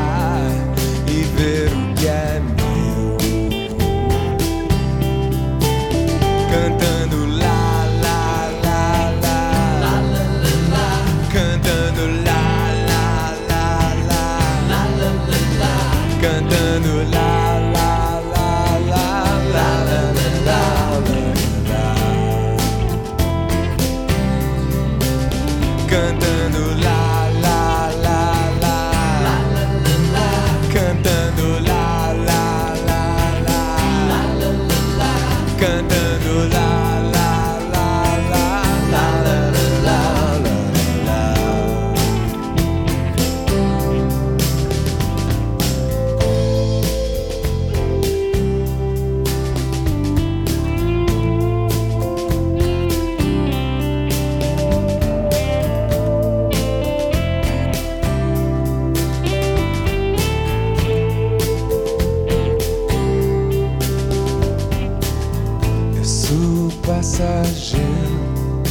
[66.95, 68.61] passageiro,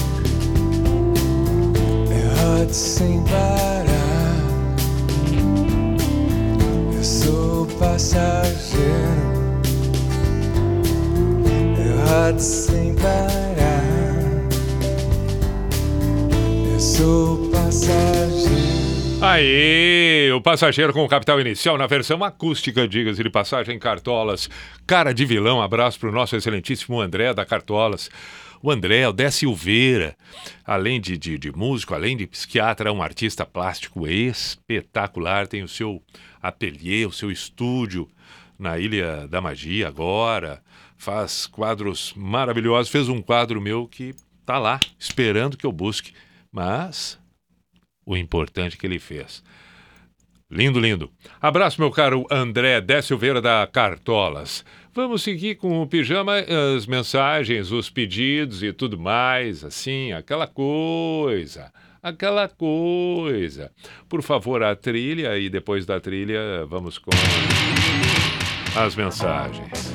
[2.08, 4.36] errado sem parar.
[6.94, 8.92] Eu sou passageiro,
[11.76, 13.82] errado sem parar.
[16.72, 18.71] Eu sou passageiro.
[19.24, 24.50] Aê, o passageiro com o capital inicial na versão acústica, diga-se de passagem, Cartolas.
[24.84, 28.10] Cara de vilão, abraço para o nosso excelentíssimo André da Cartolas.
[28.60, 30.16] O André, o Dé Silveira,
[30.64, 35.68] além de, de, de músico, além de psiquiatra, é um artista plástico espetacular, tem o
[35.68, 36.02] seu
[36.42, 38.08] ateliê, o seu estúdio
[38.58, 40.60] na Ilha da Magia agora,
[40.96, 46.12] faz quadros maravilhosos, fez um quadro meu que tá lá, esperando que eu busque,
[46.50, 47.21] mas
[48.04, 49.42] o importante que ele fez.
[50.50, 51.10] Lindo, lindo.
[51.40, 54.62] Abraço, meu caro André Dé Silveira da Cartolas.
[54.94, 56.34] Vamos seguir com o pijama,
[56.76, 61.72] as mensagens, os pedidos e tudo mais, assim, aquela coisa.
[62.02, 63.70] Aquela coisa.
[64.10, 67.10] Por favor, a trilha e depois da trilha vamos com
[68.76, 69.94] as mensagens.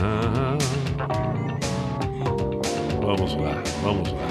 [0.00, 0.56] Ah.
[3.02, 4.29] Vamos lá, vamos lá.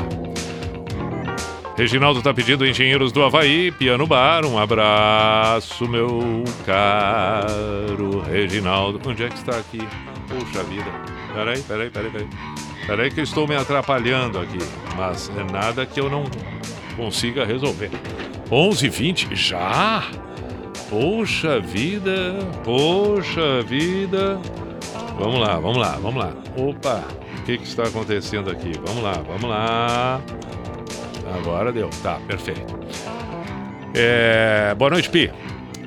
[1.79, 4.45] Reginaldo tá pedindo Engenheiros do Havaí, Piano Bar.
[4.45, 8.99] Um abraço, meu caro Reginaldo.
[9.09, 9.79] Onde é que está aqui?
[10.27, 10.91] Puxa vida.
[11.33, 12.27] Peraí, peraí, peraí, peraí.
[12.85, 14.57] Peraí que eu estou me atrapalhando aqui.
[14.97, 16.25] Mas é nada que eu não
[16.97, 17.91] consiga resolver.
[18.51, 20.03] 11h20 já?
[20.89, 24.37] Poxa vida, poxa vida.
[25.17, 26.33] Vamos lá, vamos lá, vamos lá.
[26.57, 27.05] Opa,
[27.37, 28.73] o que, que está acontecendo aqui?
[28.85, 30.21] Vamos lá, vamos lá.
[31.35, 32.77] Agora deu, tá, perfeito.
[33.93, 35.31] É, boa noite, Pi.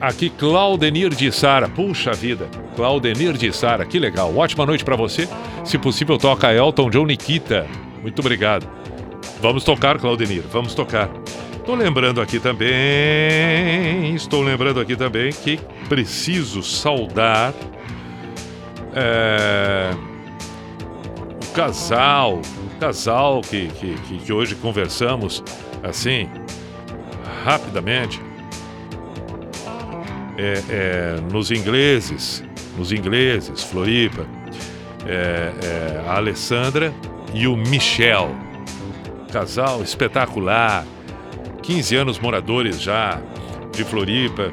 [0.01, 1.69] Aqui Claudenir de Sara.
[1.69, 4.37] Puxa vida, Claudenir de Sara, que legal.
[4.37, 5.29] Ótima noite pra você.
[5.65, 7.67] Se possível, toca Elton John Nikita.
[8.01, 8.69] Muito obrigado.
[9.41, 11.09] Vamos tocar, Claudenir, vamos tocar.
[11.57, 17.55] Estou lembrando aqui também, estou lembrando aqui também que preciso saudar
[18.93, 19.93] é,
[21.55, 25.43] casal, o casal que, que, que, hoje conversamos
[25.83, 26.29] assim,
[27.45, 28.21] rapidamente,
[30.39, 32.43] é, é, nos ingleses,
[32.77, 34.27] nos ingleses, Floripa,
[35.07, 36.93] é, é, a Alessandra
[37.35, 38.31] e o Michel.
[39.31, 40.87] Casal espetacular,
[41.63, 43.21] 15 anos moradores já
[43.73, 44.53] de Floripa,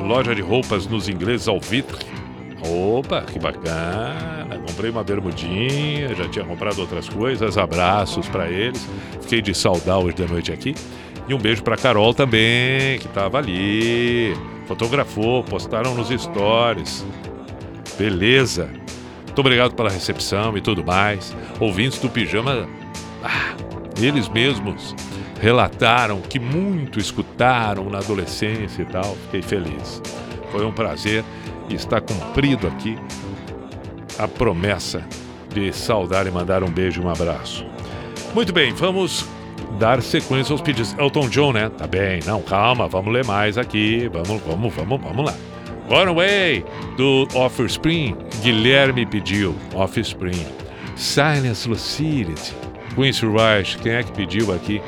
[0.00, 2.15] loja de roupas nos ingleses ao vitre.
[2.64, 4.46] Opa, que bacana!
[4.66, 7.56] Comprei uma bermudinha, já tinha comprado outras coisas.
[7.56, 8.88] Abraços para eles.
[9.22, 10.74] Fiquei de saudar hoje de noite aqui.
[11.28, 14.34] E um beijo para Carol também, que tava ali.
[14.66, 17.04] Fotografou, postaram nos stories.
[17.98, 18.68] Beleza.
[19.24, 21.34] Muito obrigado pela recepção e tudo mais.
[21.60, 22.68] Ouvintes do Pijama,
[23.22, 23.54] ah,
[24.00, 24.94] eles mesmos
[25.40, 29.16] relataram que muito escutaram na adolescência e tal.
[29.24, 30.00] Fiquei feliz.
[30.50, 31.24] Foi um prazer
[31.74, 32.98] está cumprido aqui
[34.18, 35.04] a promessa
[35.52, 37.66] de saudar e mandar um beijo e um abraço.
[38.34, 39.26] Muito bem, vamos
[39.78, 40.94] dar sequência aos pedidos.
[40.98, 41.68] Elton John, né?
[41.70, 44.08] Tá bem, não, calma, vamos ler mais aqui.
[44.12, 45.34] Vamos, vamos, vamos, vamos lá.
[45.88, 46.64] Gone Away,
[46.96, 48.16] do Offspring.
[48.42, 50.46] Guilherme pediu Offspring.
[50.96, 52.54] Silence Lucidity.
[52.94, 54.80] Quincy Rush, quem é que pediu aqui?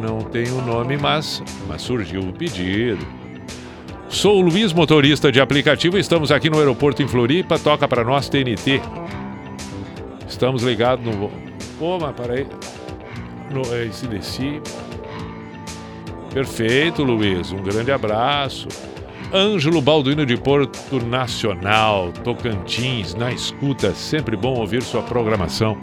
[0.00, 3.06] Não tem o nome, mas, mas surgiu o pedido.
[4.08, 5.98] Sou o Luiz, motorista de aplicativo.
[5.98, 7.58] Estamos aqui no aeroporto em Floripa.
[7.58, 8.80] Toca para nós TNT.
[10.26, 11.30] Estamos ligados no.
[11.78, 12.46] Pô, mas peraí.
[13.50, 14.62] No ACDC.
[16.32, 17.52] Perfeito, Luiz.
[17.52, 18.68] Um grande abraço.
[19.32, 23.94] Ângelo Balduino de Porto Nacional, Tocantins, na escuta.
[23.94, 25.76] Sempre bom ouvir sua programação.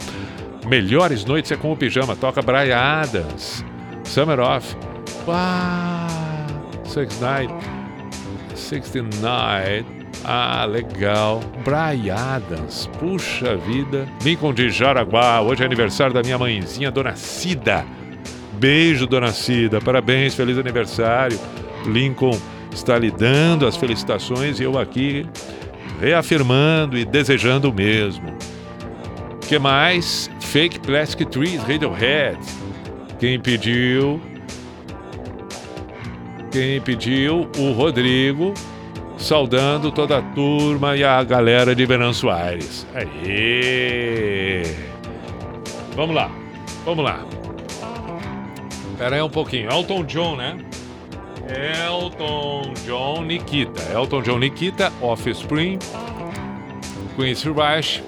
[0.66, 2.16] Melhores noites é com o pijama.
[2.16, 3.64] Toca Brian Adams.
[4.02, 4.76] Summer Off.
[5.28, 6.08] Uau!
[6.84, 7.75] Six Night.
[8.66, 9.84] 69.
[10.24, 11.40] Ah, legal.
[11.64, 12.90] Brian Adams.
[12.98, 14.08] Puxa vida.
[14.22, 15.40] Lincoln de Jaraguá.
[15.40, 17.84] Hoje é aniversário da minha mãezinha, Dona Cida.
[18.54, 19.80] Beijo, Dona Cida.
[19.80, 21.38] Parabéns, feliz aniversário.
[21.86, 22.38] Lincoln
[22.72, 25.26] está lhe dando as felicitações e eu aqui
[26.00, 28.36] reafirmando e desejando o mesmo.
[29.48, 30.28] que mais?
[30.40, 32.38] Fake Plastic Trees, Radiohead.
[33.18, 34.20] Quem pediu?
[36.56, 37.50] Quem pediu?
[37.58, 38.54] O Rodrigo,
[39.18, 42.86] saudando toda a turma e a galera de Venâncio Aires.
[42.94, 44.62] Aê!
[45.94, 46.30] Vamos lá,
[46.82, 47.22] vamos lá.
[48.90, 49.70] Espera aí um pouquinho.
[49.70, 50.56] Elton John, né?
[51.86, 53.92] Elton John Nikita.
[53.92, 55.78] Elton John Nikita, Offspring,
[57.16, 58.02] Quincy Rush.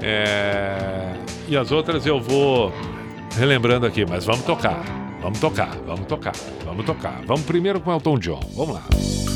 [0.00, 1.12] É...
[1.46, 2.72] E as outras eu vou
[3.36, 5.05] relembrando aqui, mas vamos tocar.
[5.20, 6.34] Vamos tocar, vamos tocar,
[6.64, 7.24] vamos tocar.
[7.26, 8.40] Vamos primeiro com Elton John.
[8.54, 9.35] Vamos lá.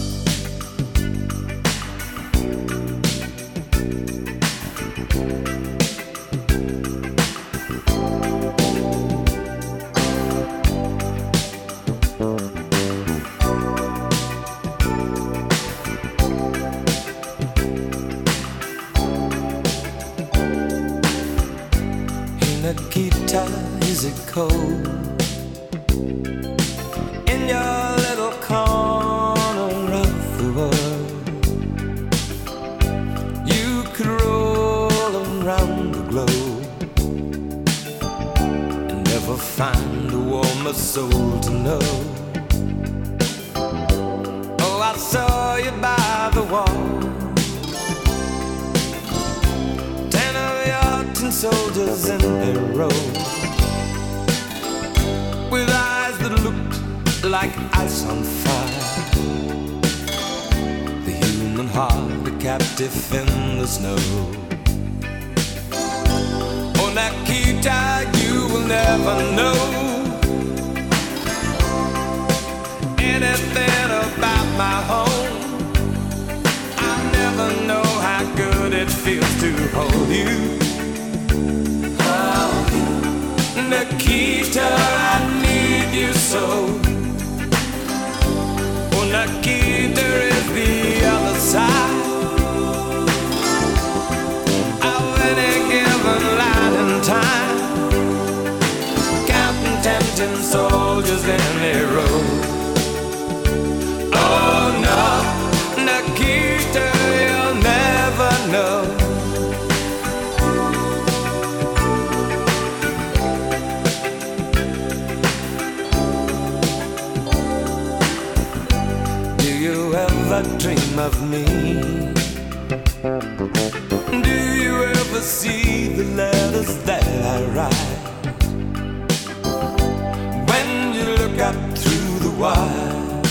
[132.40, 133.22] Wire,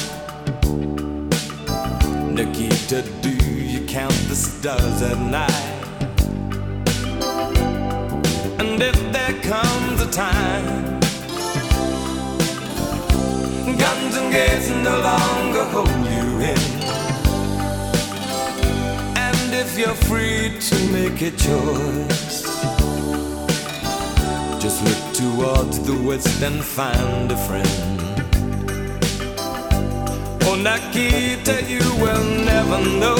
[2.31, 5.49] Nikita, do you count the stars at night?
[8.59, 10.99] And if there comes a time,
[13.79, 16.63] guns and gates no longer hold you in.
[19.17, 22.43] And if you're free to make a choice,
[24.61, 28.08] just look towards the west and find a friend.
[30.45, 33.17] Oh, Nikita, you will never know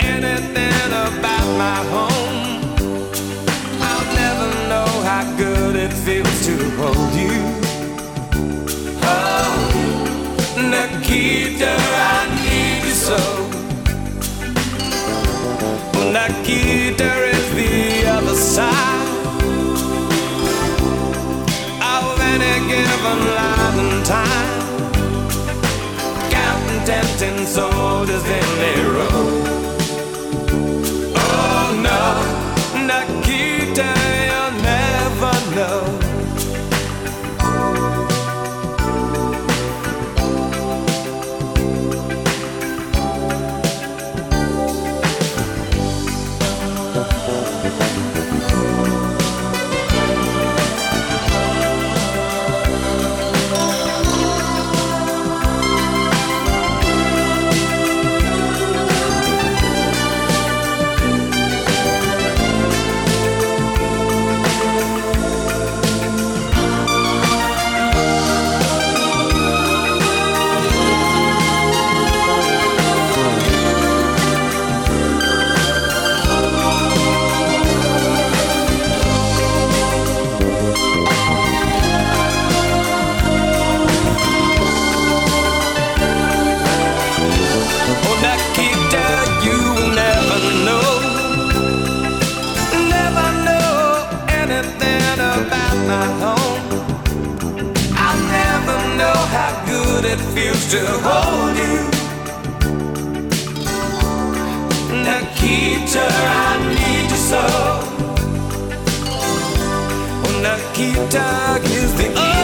[0.00, 2.38] anything about my home.
[3.80, 7.38] I'll never know how good it feels to hold you.
[9.02, 9.52] Oh,
[10.56, 13.18] Nikita, I need you so.
[15.94, 19.15] Oh, Nikita is the other side
[22.42, 24.60] any given life and time.
[26.30, 29.24] Counting tempting soldiers in a row.
[31.16, 32.02] Oh no,
[100.68, 101.78] to hold you.
[105.04, 107.44] Nikita, I need you so.
[110.24, 112.35] Oh, Nikita is the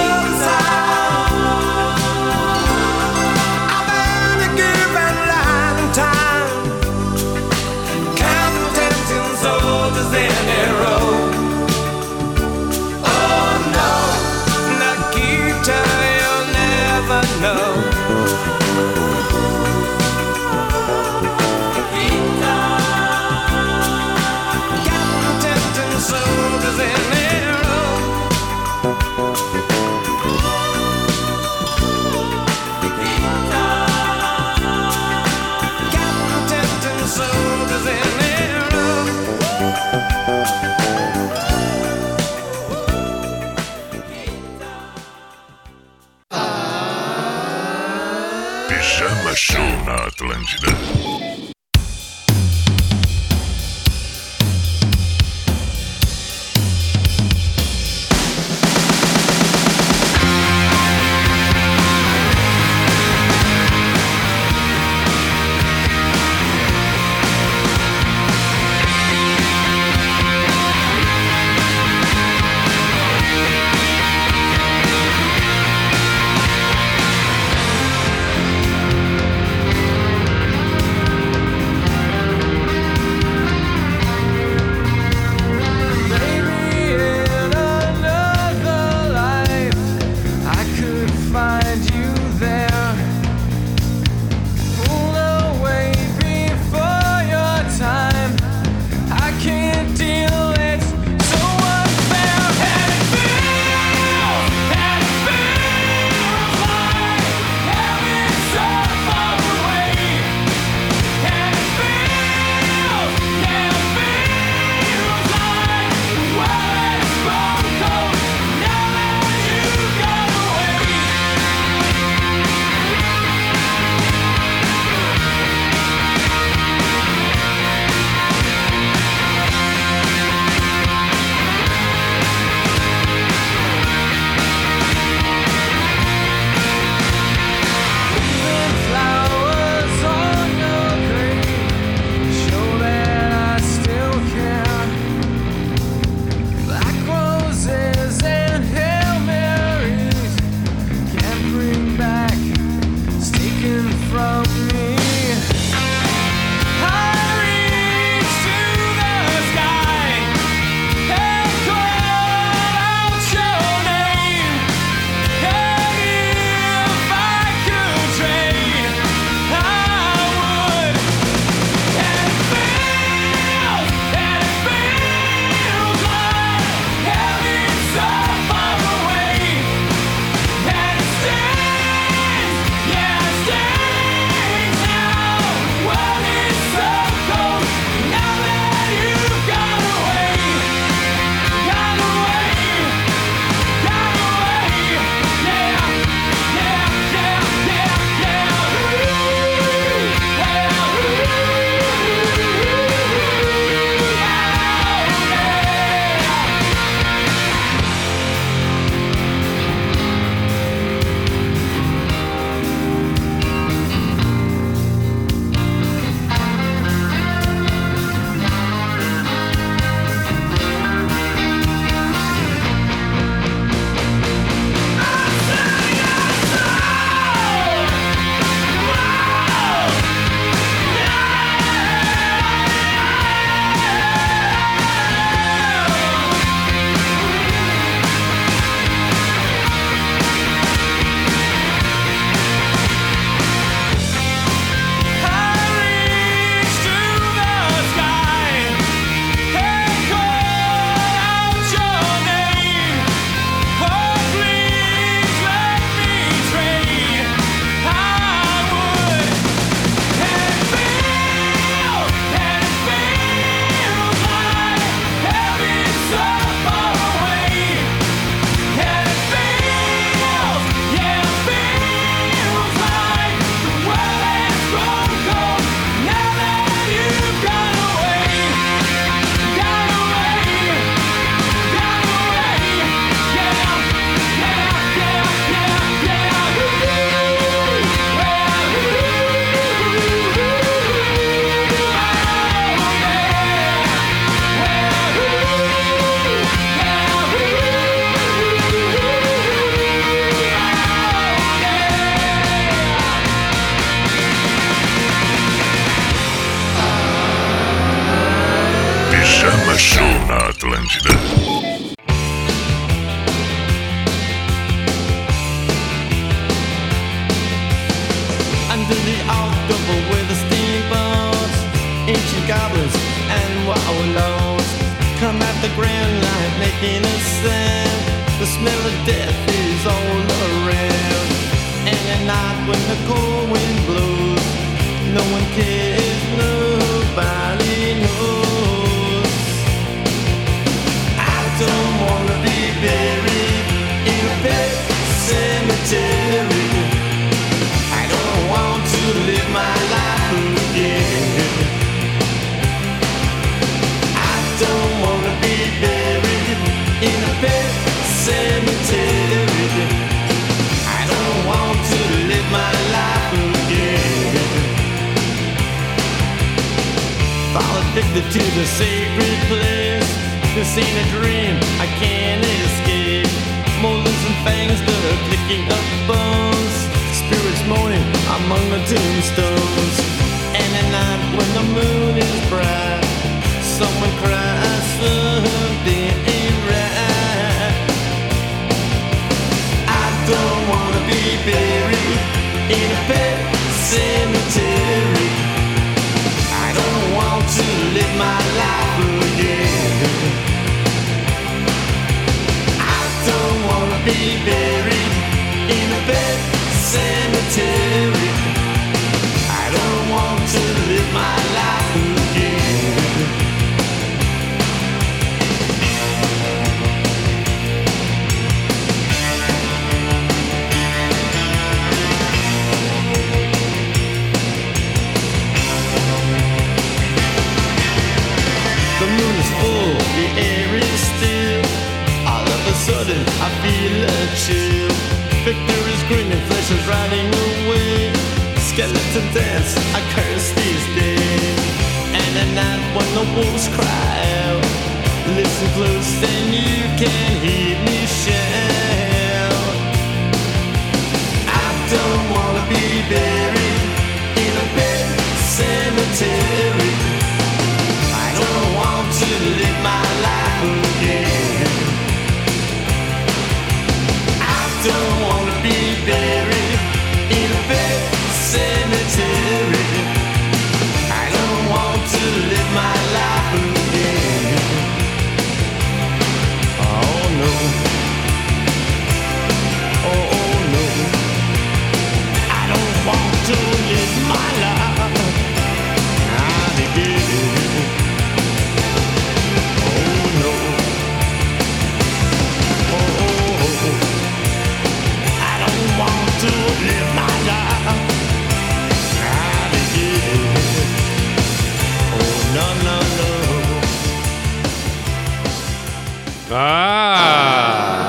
[506.54, 508.02] Ah!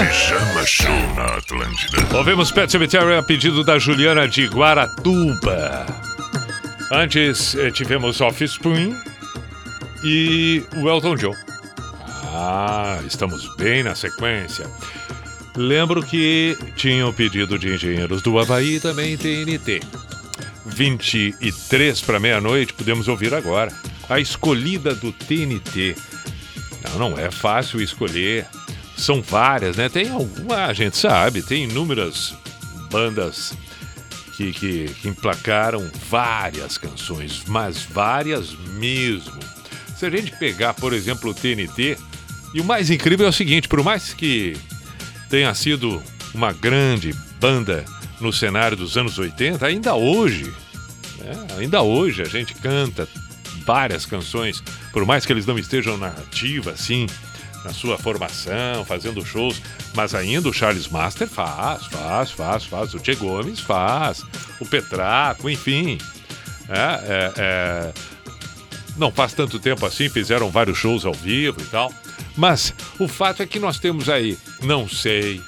[0.00, 2.16] Pijama Show na Atlântida.
[2.18, 5.86] Ouvimos Pet Cemetery a pedido da Juliana de Guaratuba.
[6.92, 8.94] Antes eh, tivemos Offspring
[10.04, 11.34] e o Elton John.
[12.34, 14.66] Ah, estamos bem na sequência.
[15.56, 19.80] Lembro que tinha o pedido de engenheiros do Havaí e também TNT.
[20.66, 23.72] 23 para meia-noite, podemos ouvir agora.
[24.08, 25.96] A escolhida do TNT.
[26.82, 28.46] Não, não é fácil escolher.
[28.96, 29.88] São várias, né?
[29.88, 32.34] Tem alguma, a gente sabe, tem inúmeras
[32.90, 33.54] bandas
[34.36, 39.38] que, que, que emplacaram várias canções, mas várias mesmo.
[39.96, 41.98] Se a gente pegar, por exemplo, o TNT,
[42.54, 44.56] e o mais incrível é o seguinte: por mais que
[45.28, 46.02] tenha sido
[46.34, 47.84] uma grande banda
[48.20, 50.52] no cenário dos anos 80, ainda hoje,
[51.18, 53.08] né, ainda hoje a gente canta
[53.64, 54.62] várias canções,
[54.92, 57.06] por mais que eles não estejam na ativa assim,
[57.64, 59.60] na sua formação, fazendo shows,
[59.94, 64.24] mas ainda o Charles Master faz, faz, faz, faz, o Tchê Gomes faz,
[64.58, 65.98] o Petraco, enfim.
[66.68, 67.92] É, é, é,
[68.96, 71.92] não faz tanto tempo assim, fizeram vários shows ao vivo e tal.
[72.36, 75.40] Mas o fato é que nós temos aí Não Sei,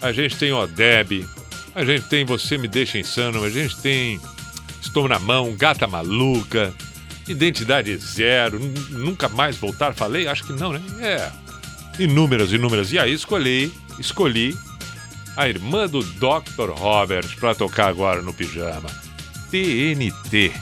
[0.00, 1.26] a gente tem Odeb,
[1.74, 4.20] a gente tem Você Me Deixa Insano, a gente tem
[4.80, 6.74] Estou na Mão, Gata Maluca,
[7.28, 8.58] Identidade Zero,
[8.90, 10.26] Nunca Mais Voltar, falei?
[10.26, 10.80] Acho que não, né?
[11.00, 11.30] É,
[12.02, 12.92] inúmeras, inúmeras.
[12.92, 14.56] E aí escolhi, escolhi
[15.36, 16.70] a irmã do Dr.
[16.70, 18.88] Robert para tocar agora no pijama.
[19.50, 20.52] TNT.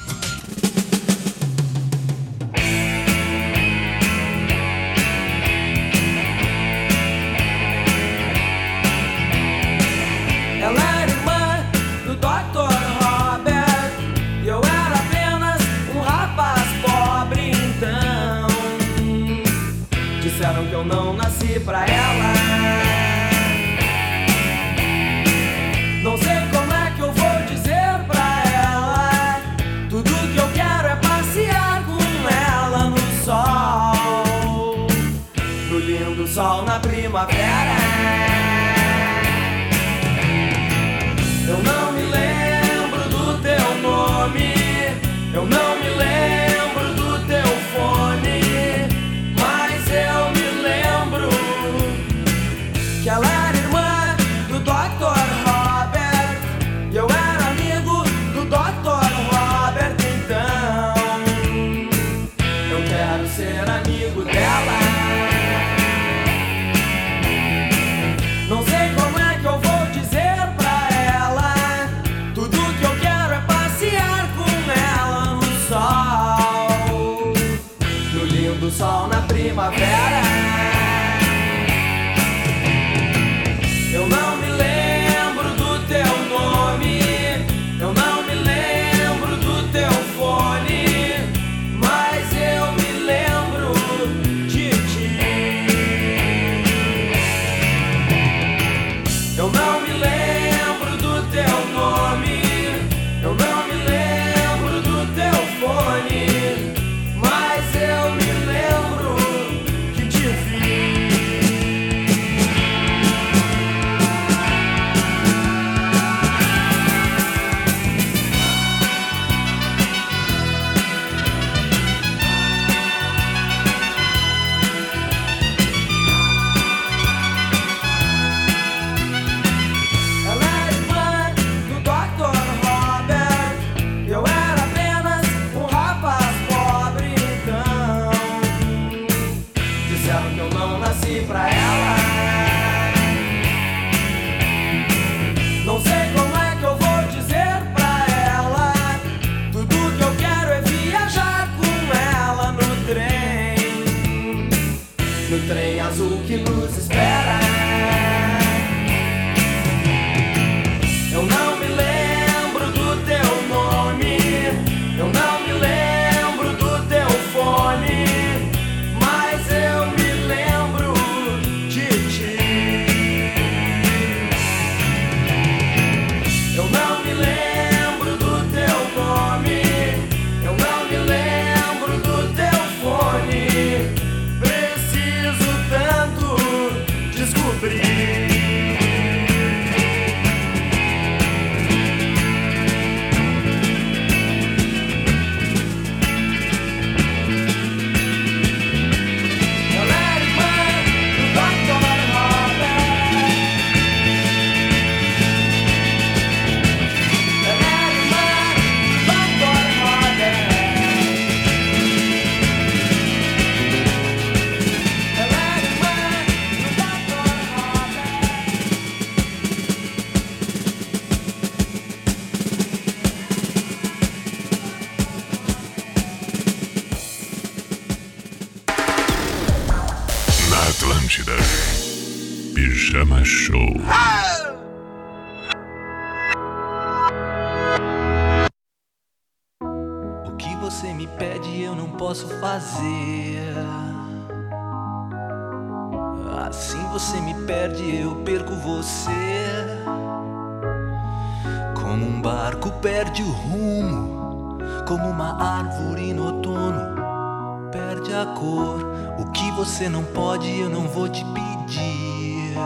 [259.77, 262.57] você não pode, eu não vou te pedir.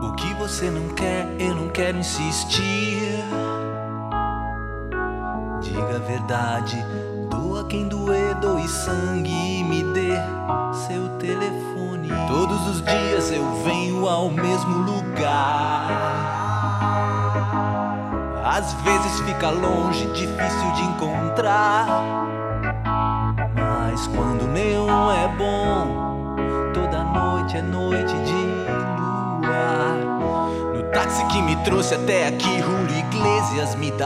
[0.00, 2.71] O que você não quer, eu não quero insistir.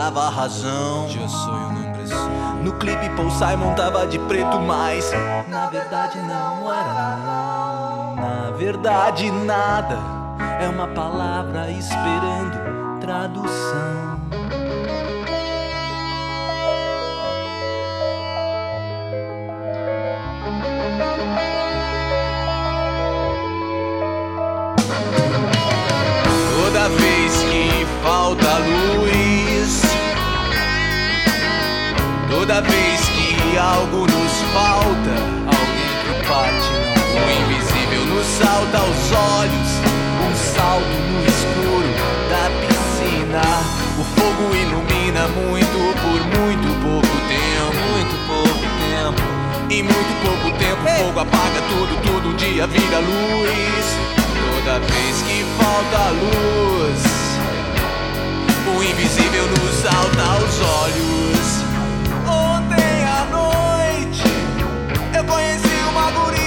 [0.06, 1.08] dava a razão.
[2.62, 5.10] No clipe Paul Simon tava de preto, mas
[5.48, 8.14] na verdade não era.
[8.14, 9.98] Na verdade nada
[10.60, 13.95] é uma palavra esperando tradução.
[32.46, 35.14] Toda vez que algo nos falta,
[35.50, 37.18] alguém que parte não.
[37.18, 39.70] O invisível nos salta aos olhos,
[40.22, 41.90] um salto no escuro
[42.30, 43.42] da piscina.
[43.98, 47.82] O fogo ilumina muito por muito pouco tempo.
[47.90, 49.22] Muito pouco tempo.
[49.68, 53.86] Em muito pouco tempo, o fogo apaga tudo, tudo um dia vira luz.
[54.54, 57.02] Toda vez que falta luz,
[58.72, 61.65] o invisível nos salta aos olhos.
[65.26, 66.45] Conheci uma guria.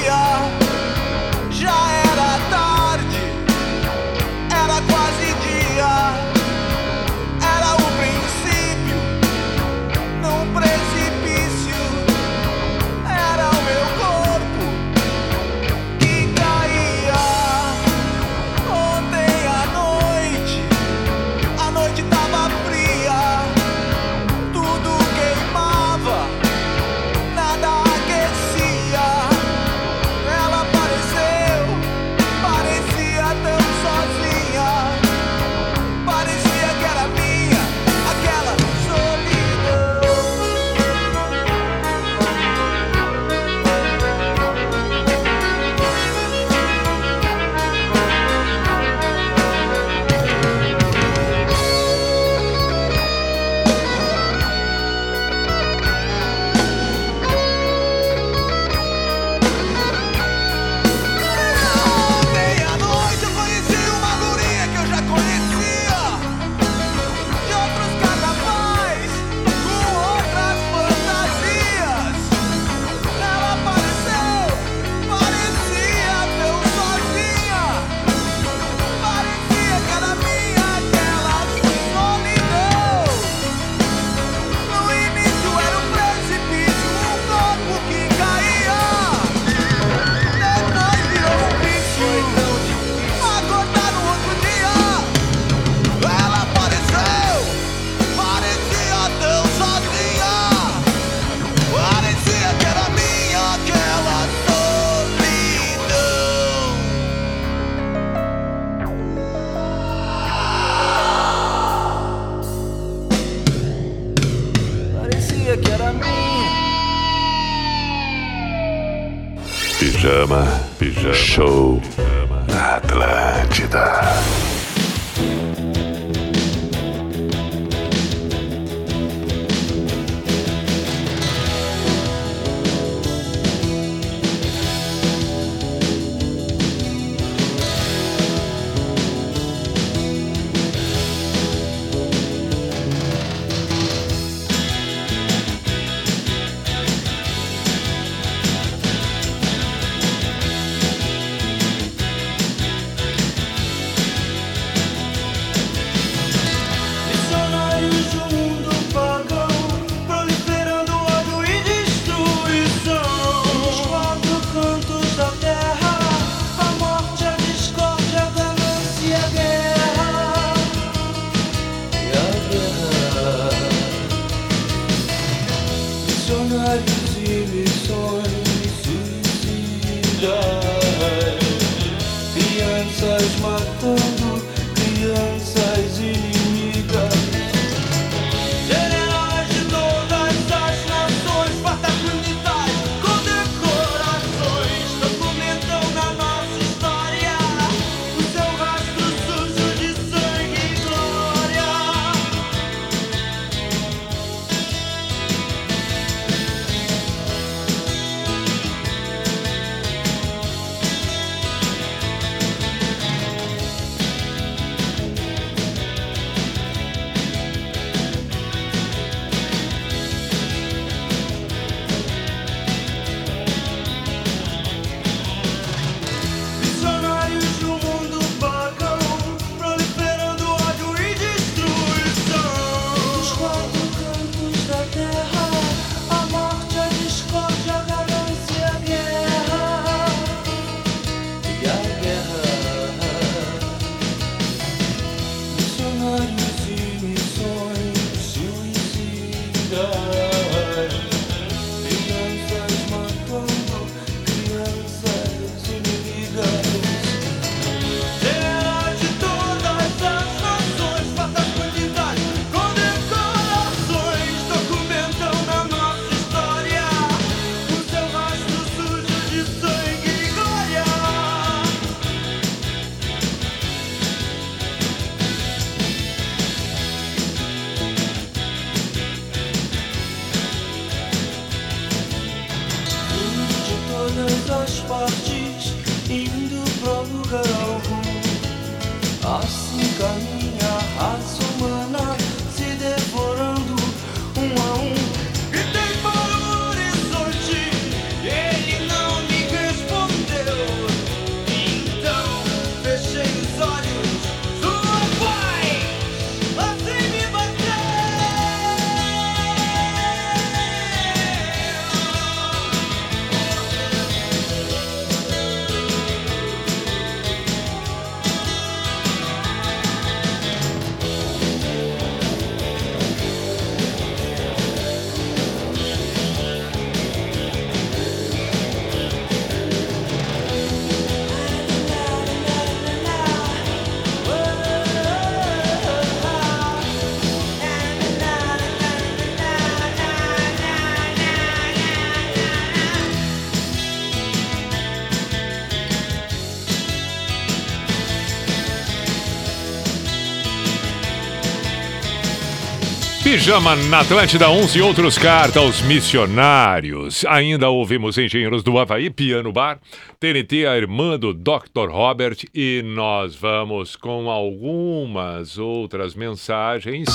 [353.49, 357.25] Pijama na Atlântida, uns e outros carta aos missionários.
[357.25, 359.79] Ainda ouvimos Engenheiros do Havaí, Piano Bar,
[360.19, 361.89] TNT, a irmã do Dr.
[361.89, 367.09] Robert, e nós vamos com algumas outras mensagens,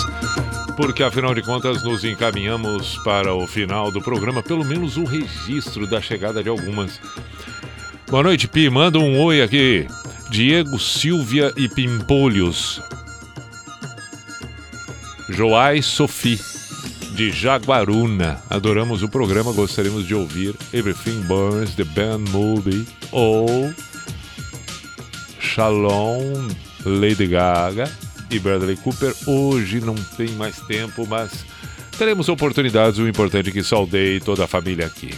[0.76, 5.88] porque afinal de contas nos encaminhamos para o final do programa, pelo menos o registro
[5.88, 7.00] da chegada de algumas.
[8.10, 8.68] Boa noite, Pi.
[8.68, 9.86] Manda um oi aqui.
[10.30, 12.82] Diego, Silvia e Pimpolhos.
[15.36, 16.38] Joás Sophie,
[17.16, 18.40] de Jaguaruna.
[18.48, 23.74] Adoramos o programa, gostaríamos de ouvir Everything Burns, The Band Movie ou
[25.40, 26.48] Shalom,
[26.84, 27.90] Lady Gaga
[28.30, 29.12] e Bradley Cooper.
[29.26, 31.44] Hoje não tem mais tempo, mas
[31.98, 33.00] teremos oportunidades.
[33.00, 35.12] O importante é que saudei toda a família aqui.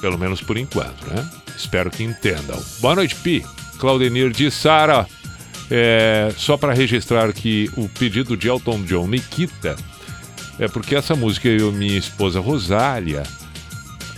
[0.00, 1.28] Pelo menos por enquanto, né?
[1.54, 2.58] Espero que entendam.
[2.80, 3.44] Boa noite, Pi.
[3.78, 5.06] Claudenir de Sara.
[5.70, 9.76] É, só para registrar que o pedido de Elton John, Nikita,
[10.58, 13.22] é porque essa música eu e minha esposa Rosália,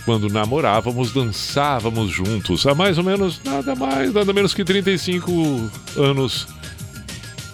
[0.05, 6.47] quando namorávamos, dançávamos juntos há mais ou menos nada mais, nada menos que 35 anos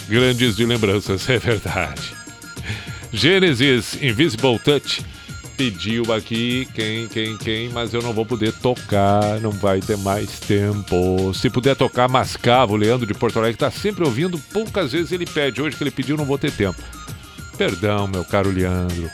[0.08, 2.16] grandes de lembranças, é verdade.
[3.12, 5.04] Gênesis Invisible Touch
[5.58, 10.40] pediu aqui quem, quem, quem, mas eu não vou poder tocar, não vai ter mais
[10.40, 11.34] tempo.
[11.34, 15.60] Se puder tocar Mascavo, Leandro de Porto Alegre tá sempre ouvindo, poucas vezes ele pede.
[15.60, 16.80] Hoje que ele pediu, não vou ter tempo.
[17.58, 19.10] Perdão, meu caro Leandro.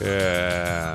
[0.00, 0.92] É...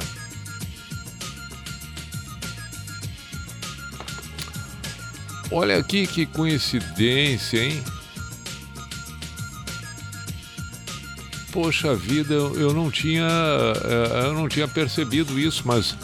[5.49, 7.81] Olha aqui que coincidência, hein?
[11.57, 15.97] Poxa vida, eu não tinha, eh, eu não tinha percebido isso, mas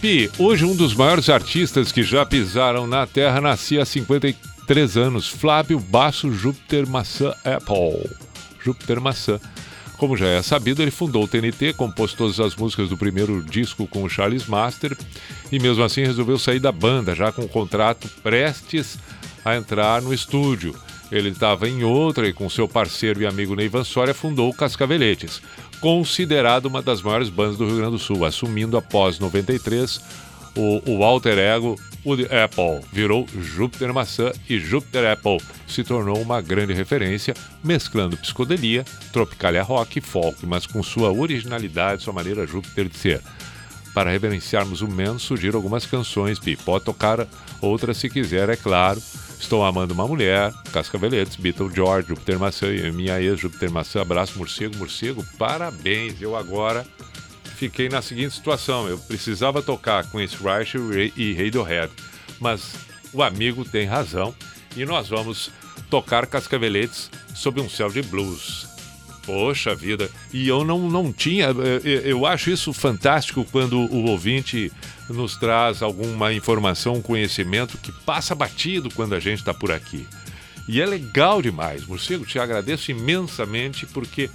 [0.00, 5.26] Pi, hoje um dos maiores artistas que já pisaram na Terra nascia há 53 anos,
[5.26, 8.08] Flávio Basso Júpiter Maçã Apple.
[8.62, 9.40] Júpiter Maçã.
[9.96, 13.88] Como já é sabido, ele fundou o TNT, compôs todas as músicas do primeiro disco
[13.88, 14.96] com o Charles Master
[15.50, 19.00] e mesmo assim resolveu sair da banda, já com o contrato prestes
[19.44, 20.76] a entrar no estúdio.
[21.10, 25.40] Ele estava em outra e com seu parceiro e amigo Neivan Soria fundou o Cascaveletes,
[25.80, 30.00] considerado uma das maiores bandas do Rio Grande do Sul, assumindo após 93
[30.56, 32.80] o, o alter ego Woody Apple.
[32.92, 39.98] Virou Júpiter Maçã e Júpiter Apple se tornou uma grande referência, mesclando psicodelia, tropicalia rock
[39.98, 43.20] e folk, mas com sua originalidade, sua maneira Júpiter de ser.
[43.94, 46.56] Para reverenciarmos o menos, sugiro algumas canções, Pi.
[46.56, 47.26] Pode tocar
[47.60, 49.00] outras se quiser, é claro.
[49.38, 54.00] Estou amando uma mulher, Cascaveletes, Beatle George, Júpiter Maçã minha ex Júpiter Maçã.
[54.00, 55.24] Abraço, morcego, morcego.
[55.38, 56.20] Parabéns.
[56.20, 56.86] Eu agora
[57.56, 58.88] fiquei na seguinte situação.
[58.88, 60.74] Eu precisava tocar com esse Rush
[61.16, 61.92] e Radiohead.
[62.40, 62.74] Mas
[63.12, 64.34] o amigo tem razão
[64.76, 65.50] e nós vamos
[65.88, 68.73] tocar Cascaveletes sob um céu de blues.
[69.26, 71.46] Poxa vida, e eu não, não tinha.
[71.46, 74.70] eh, Eu acho isso fantástico quando o ouvinte
[75.08, 80.06] nos traz alguma informação, conhecimento que passa batido quando a gente está por aqui.
[80.68, 84.28] E é legal demais, Morcego, te agradeço imensamente porque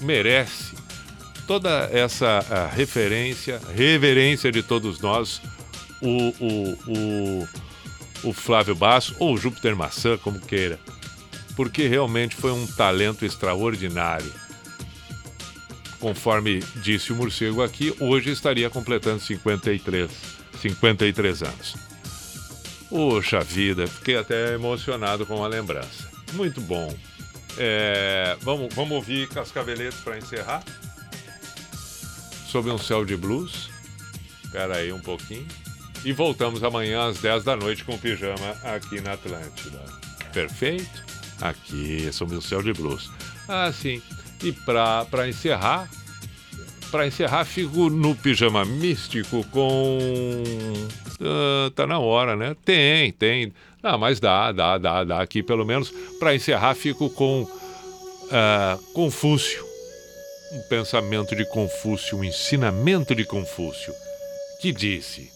[0.00, 0.74] merece
[1.46, 2.40] toda essa
[2.74, 5.40] referência, reverência de todos nós,
[6.02, 7.48] o, o, o,
[8.24, 10.78] o Flávio Basso, ou Júpiter Maçã, como queira
[11.56, 14.32] porque realmente foi um talento extraordinário.
[16.00, 20.10] Conforme disse o morcego aqui, hoje estaria completando 53,
[20.60, 21.76] 53 anos.
[22.90, 26.08] Poxa vida, fiquei até emocionado com a lembrança.
[26.34, 26.94] Muito bom.
[27.56, 30.62] É, vamos, vamos ouvir Cascaveletes para encerrar?
[32.46, 33.70] Sob um céu de blues.
[34.44, 35.46] Espera aí um pouquinho.
[36.04, 39.82] E voltamos amanhã às 10 da noite com o pijama aqui na Atlântida.
[40.32, 41.03] Perfeito?
[41.40, 43.10] Aqui, sob o céu de blues.
[43.48, 44.00] Ah, sim.
[44.42, 45.88] E pra encerrar,
[46.90, 49.98] pra encerrar, fico no pijama místico com.
[51.20, 52.56] Ah, tá na hora, né?
[52.64, 53.52] Tem, tem.
[53.82, 55.20] Ah, mas dá, dá, dá, dá.
[55.20, 55.92] Aqui pelo menos.
[56.18, 57.48] Pra encerrar, fico com
[58.30, 59.64] ah, Confúcio.
[60.52, 63.92] Um pensamento de Confúcio, um ensinamento de Confúcio,
[64.60, 65.28] que disse: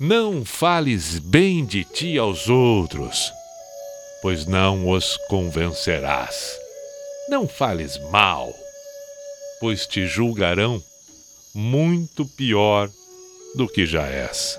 [0.00, 3.30] Não fales bem de ti aos outros,
[4.22, 6.58] pois não os convencerás.
[7.28, 8.52] Não fales mal,
[9.60, 10.82] pois te julgarão
[11.54, 12.88] muito pior
[13.54, 14.58] do que já és.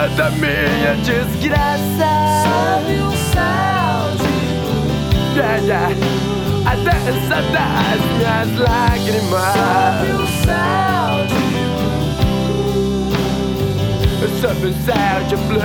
[0.00, 2.08] Toda minha desgraça.
[2.42, 5.94] Sob um céu de yeah, yeah.
[6.64, 9.52] A dança das minhas lágrimas.
[9.52, 11.40] Sob um céu de
[14.40, 15.60] Sob um céu de blues.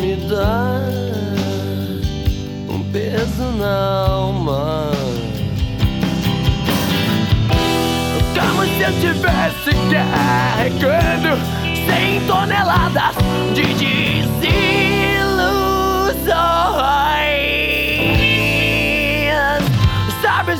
[0.00, 0.80] Me dá
[2.68, 4.92] um peso na alma.
[8.34, 11.36] Como se eu tivesse carregando
[11.86, 13.16] 100 toneladas
[13.54, 14.58] de desilusões.
[20.22, 20.56] Sabe o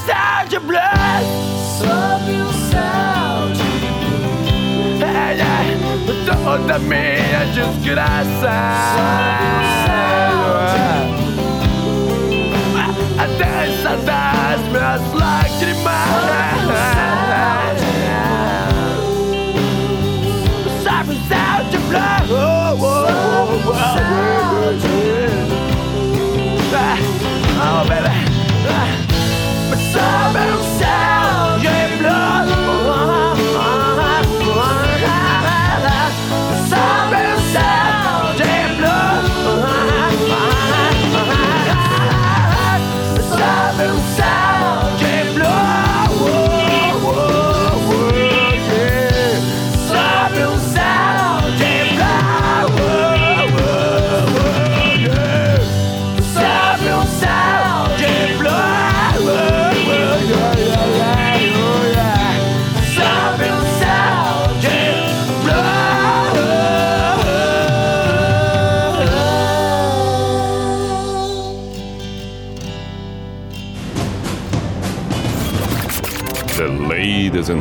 [6.48, 8.54] toda minha desgraça.
[8.94, 10.80] Sobe o céu de
[13.18, 15.92] a dança das minhas lágrimas.
[20.82, 22.30] Sabe o céu de blues?
[22.30, 22.34] Oh,
[22.80, 23.98] oh, oh, oh,
[27.60, 28.16] Oh, baby.
[29.92, 30.77] Sabe o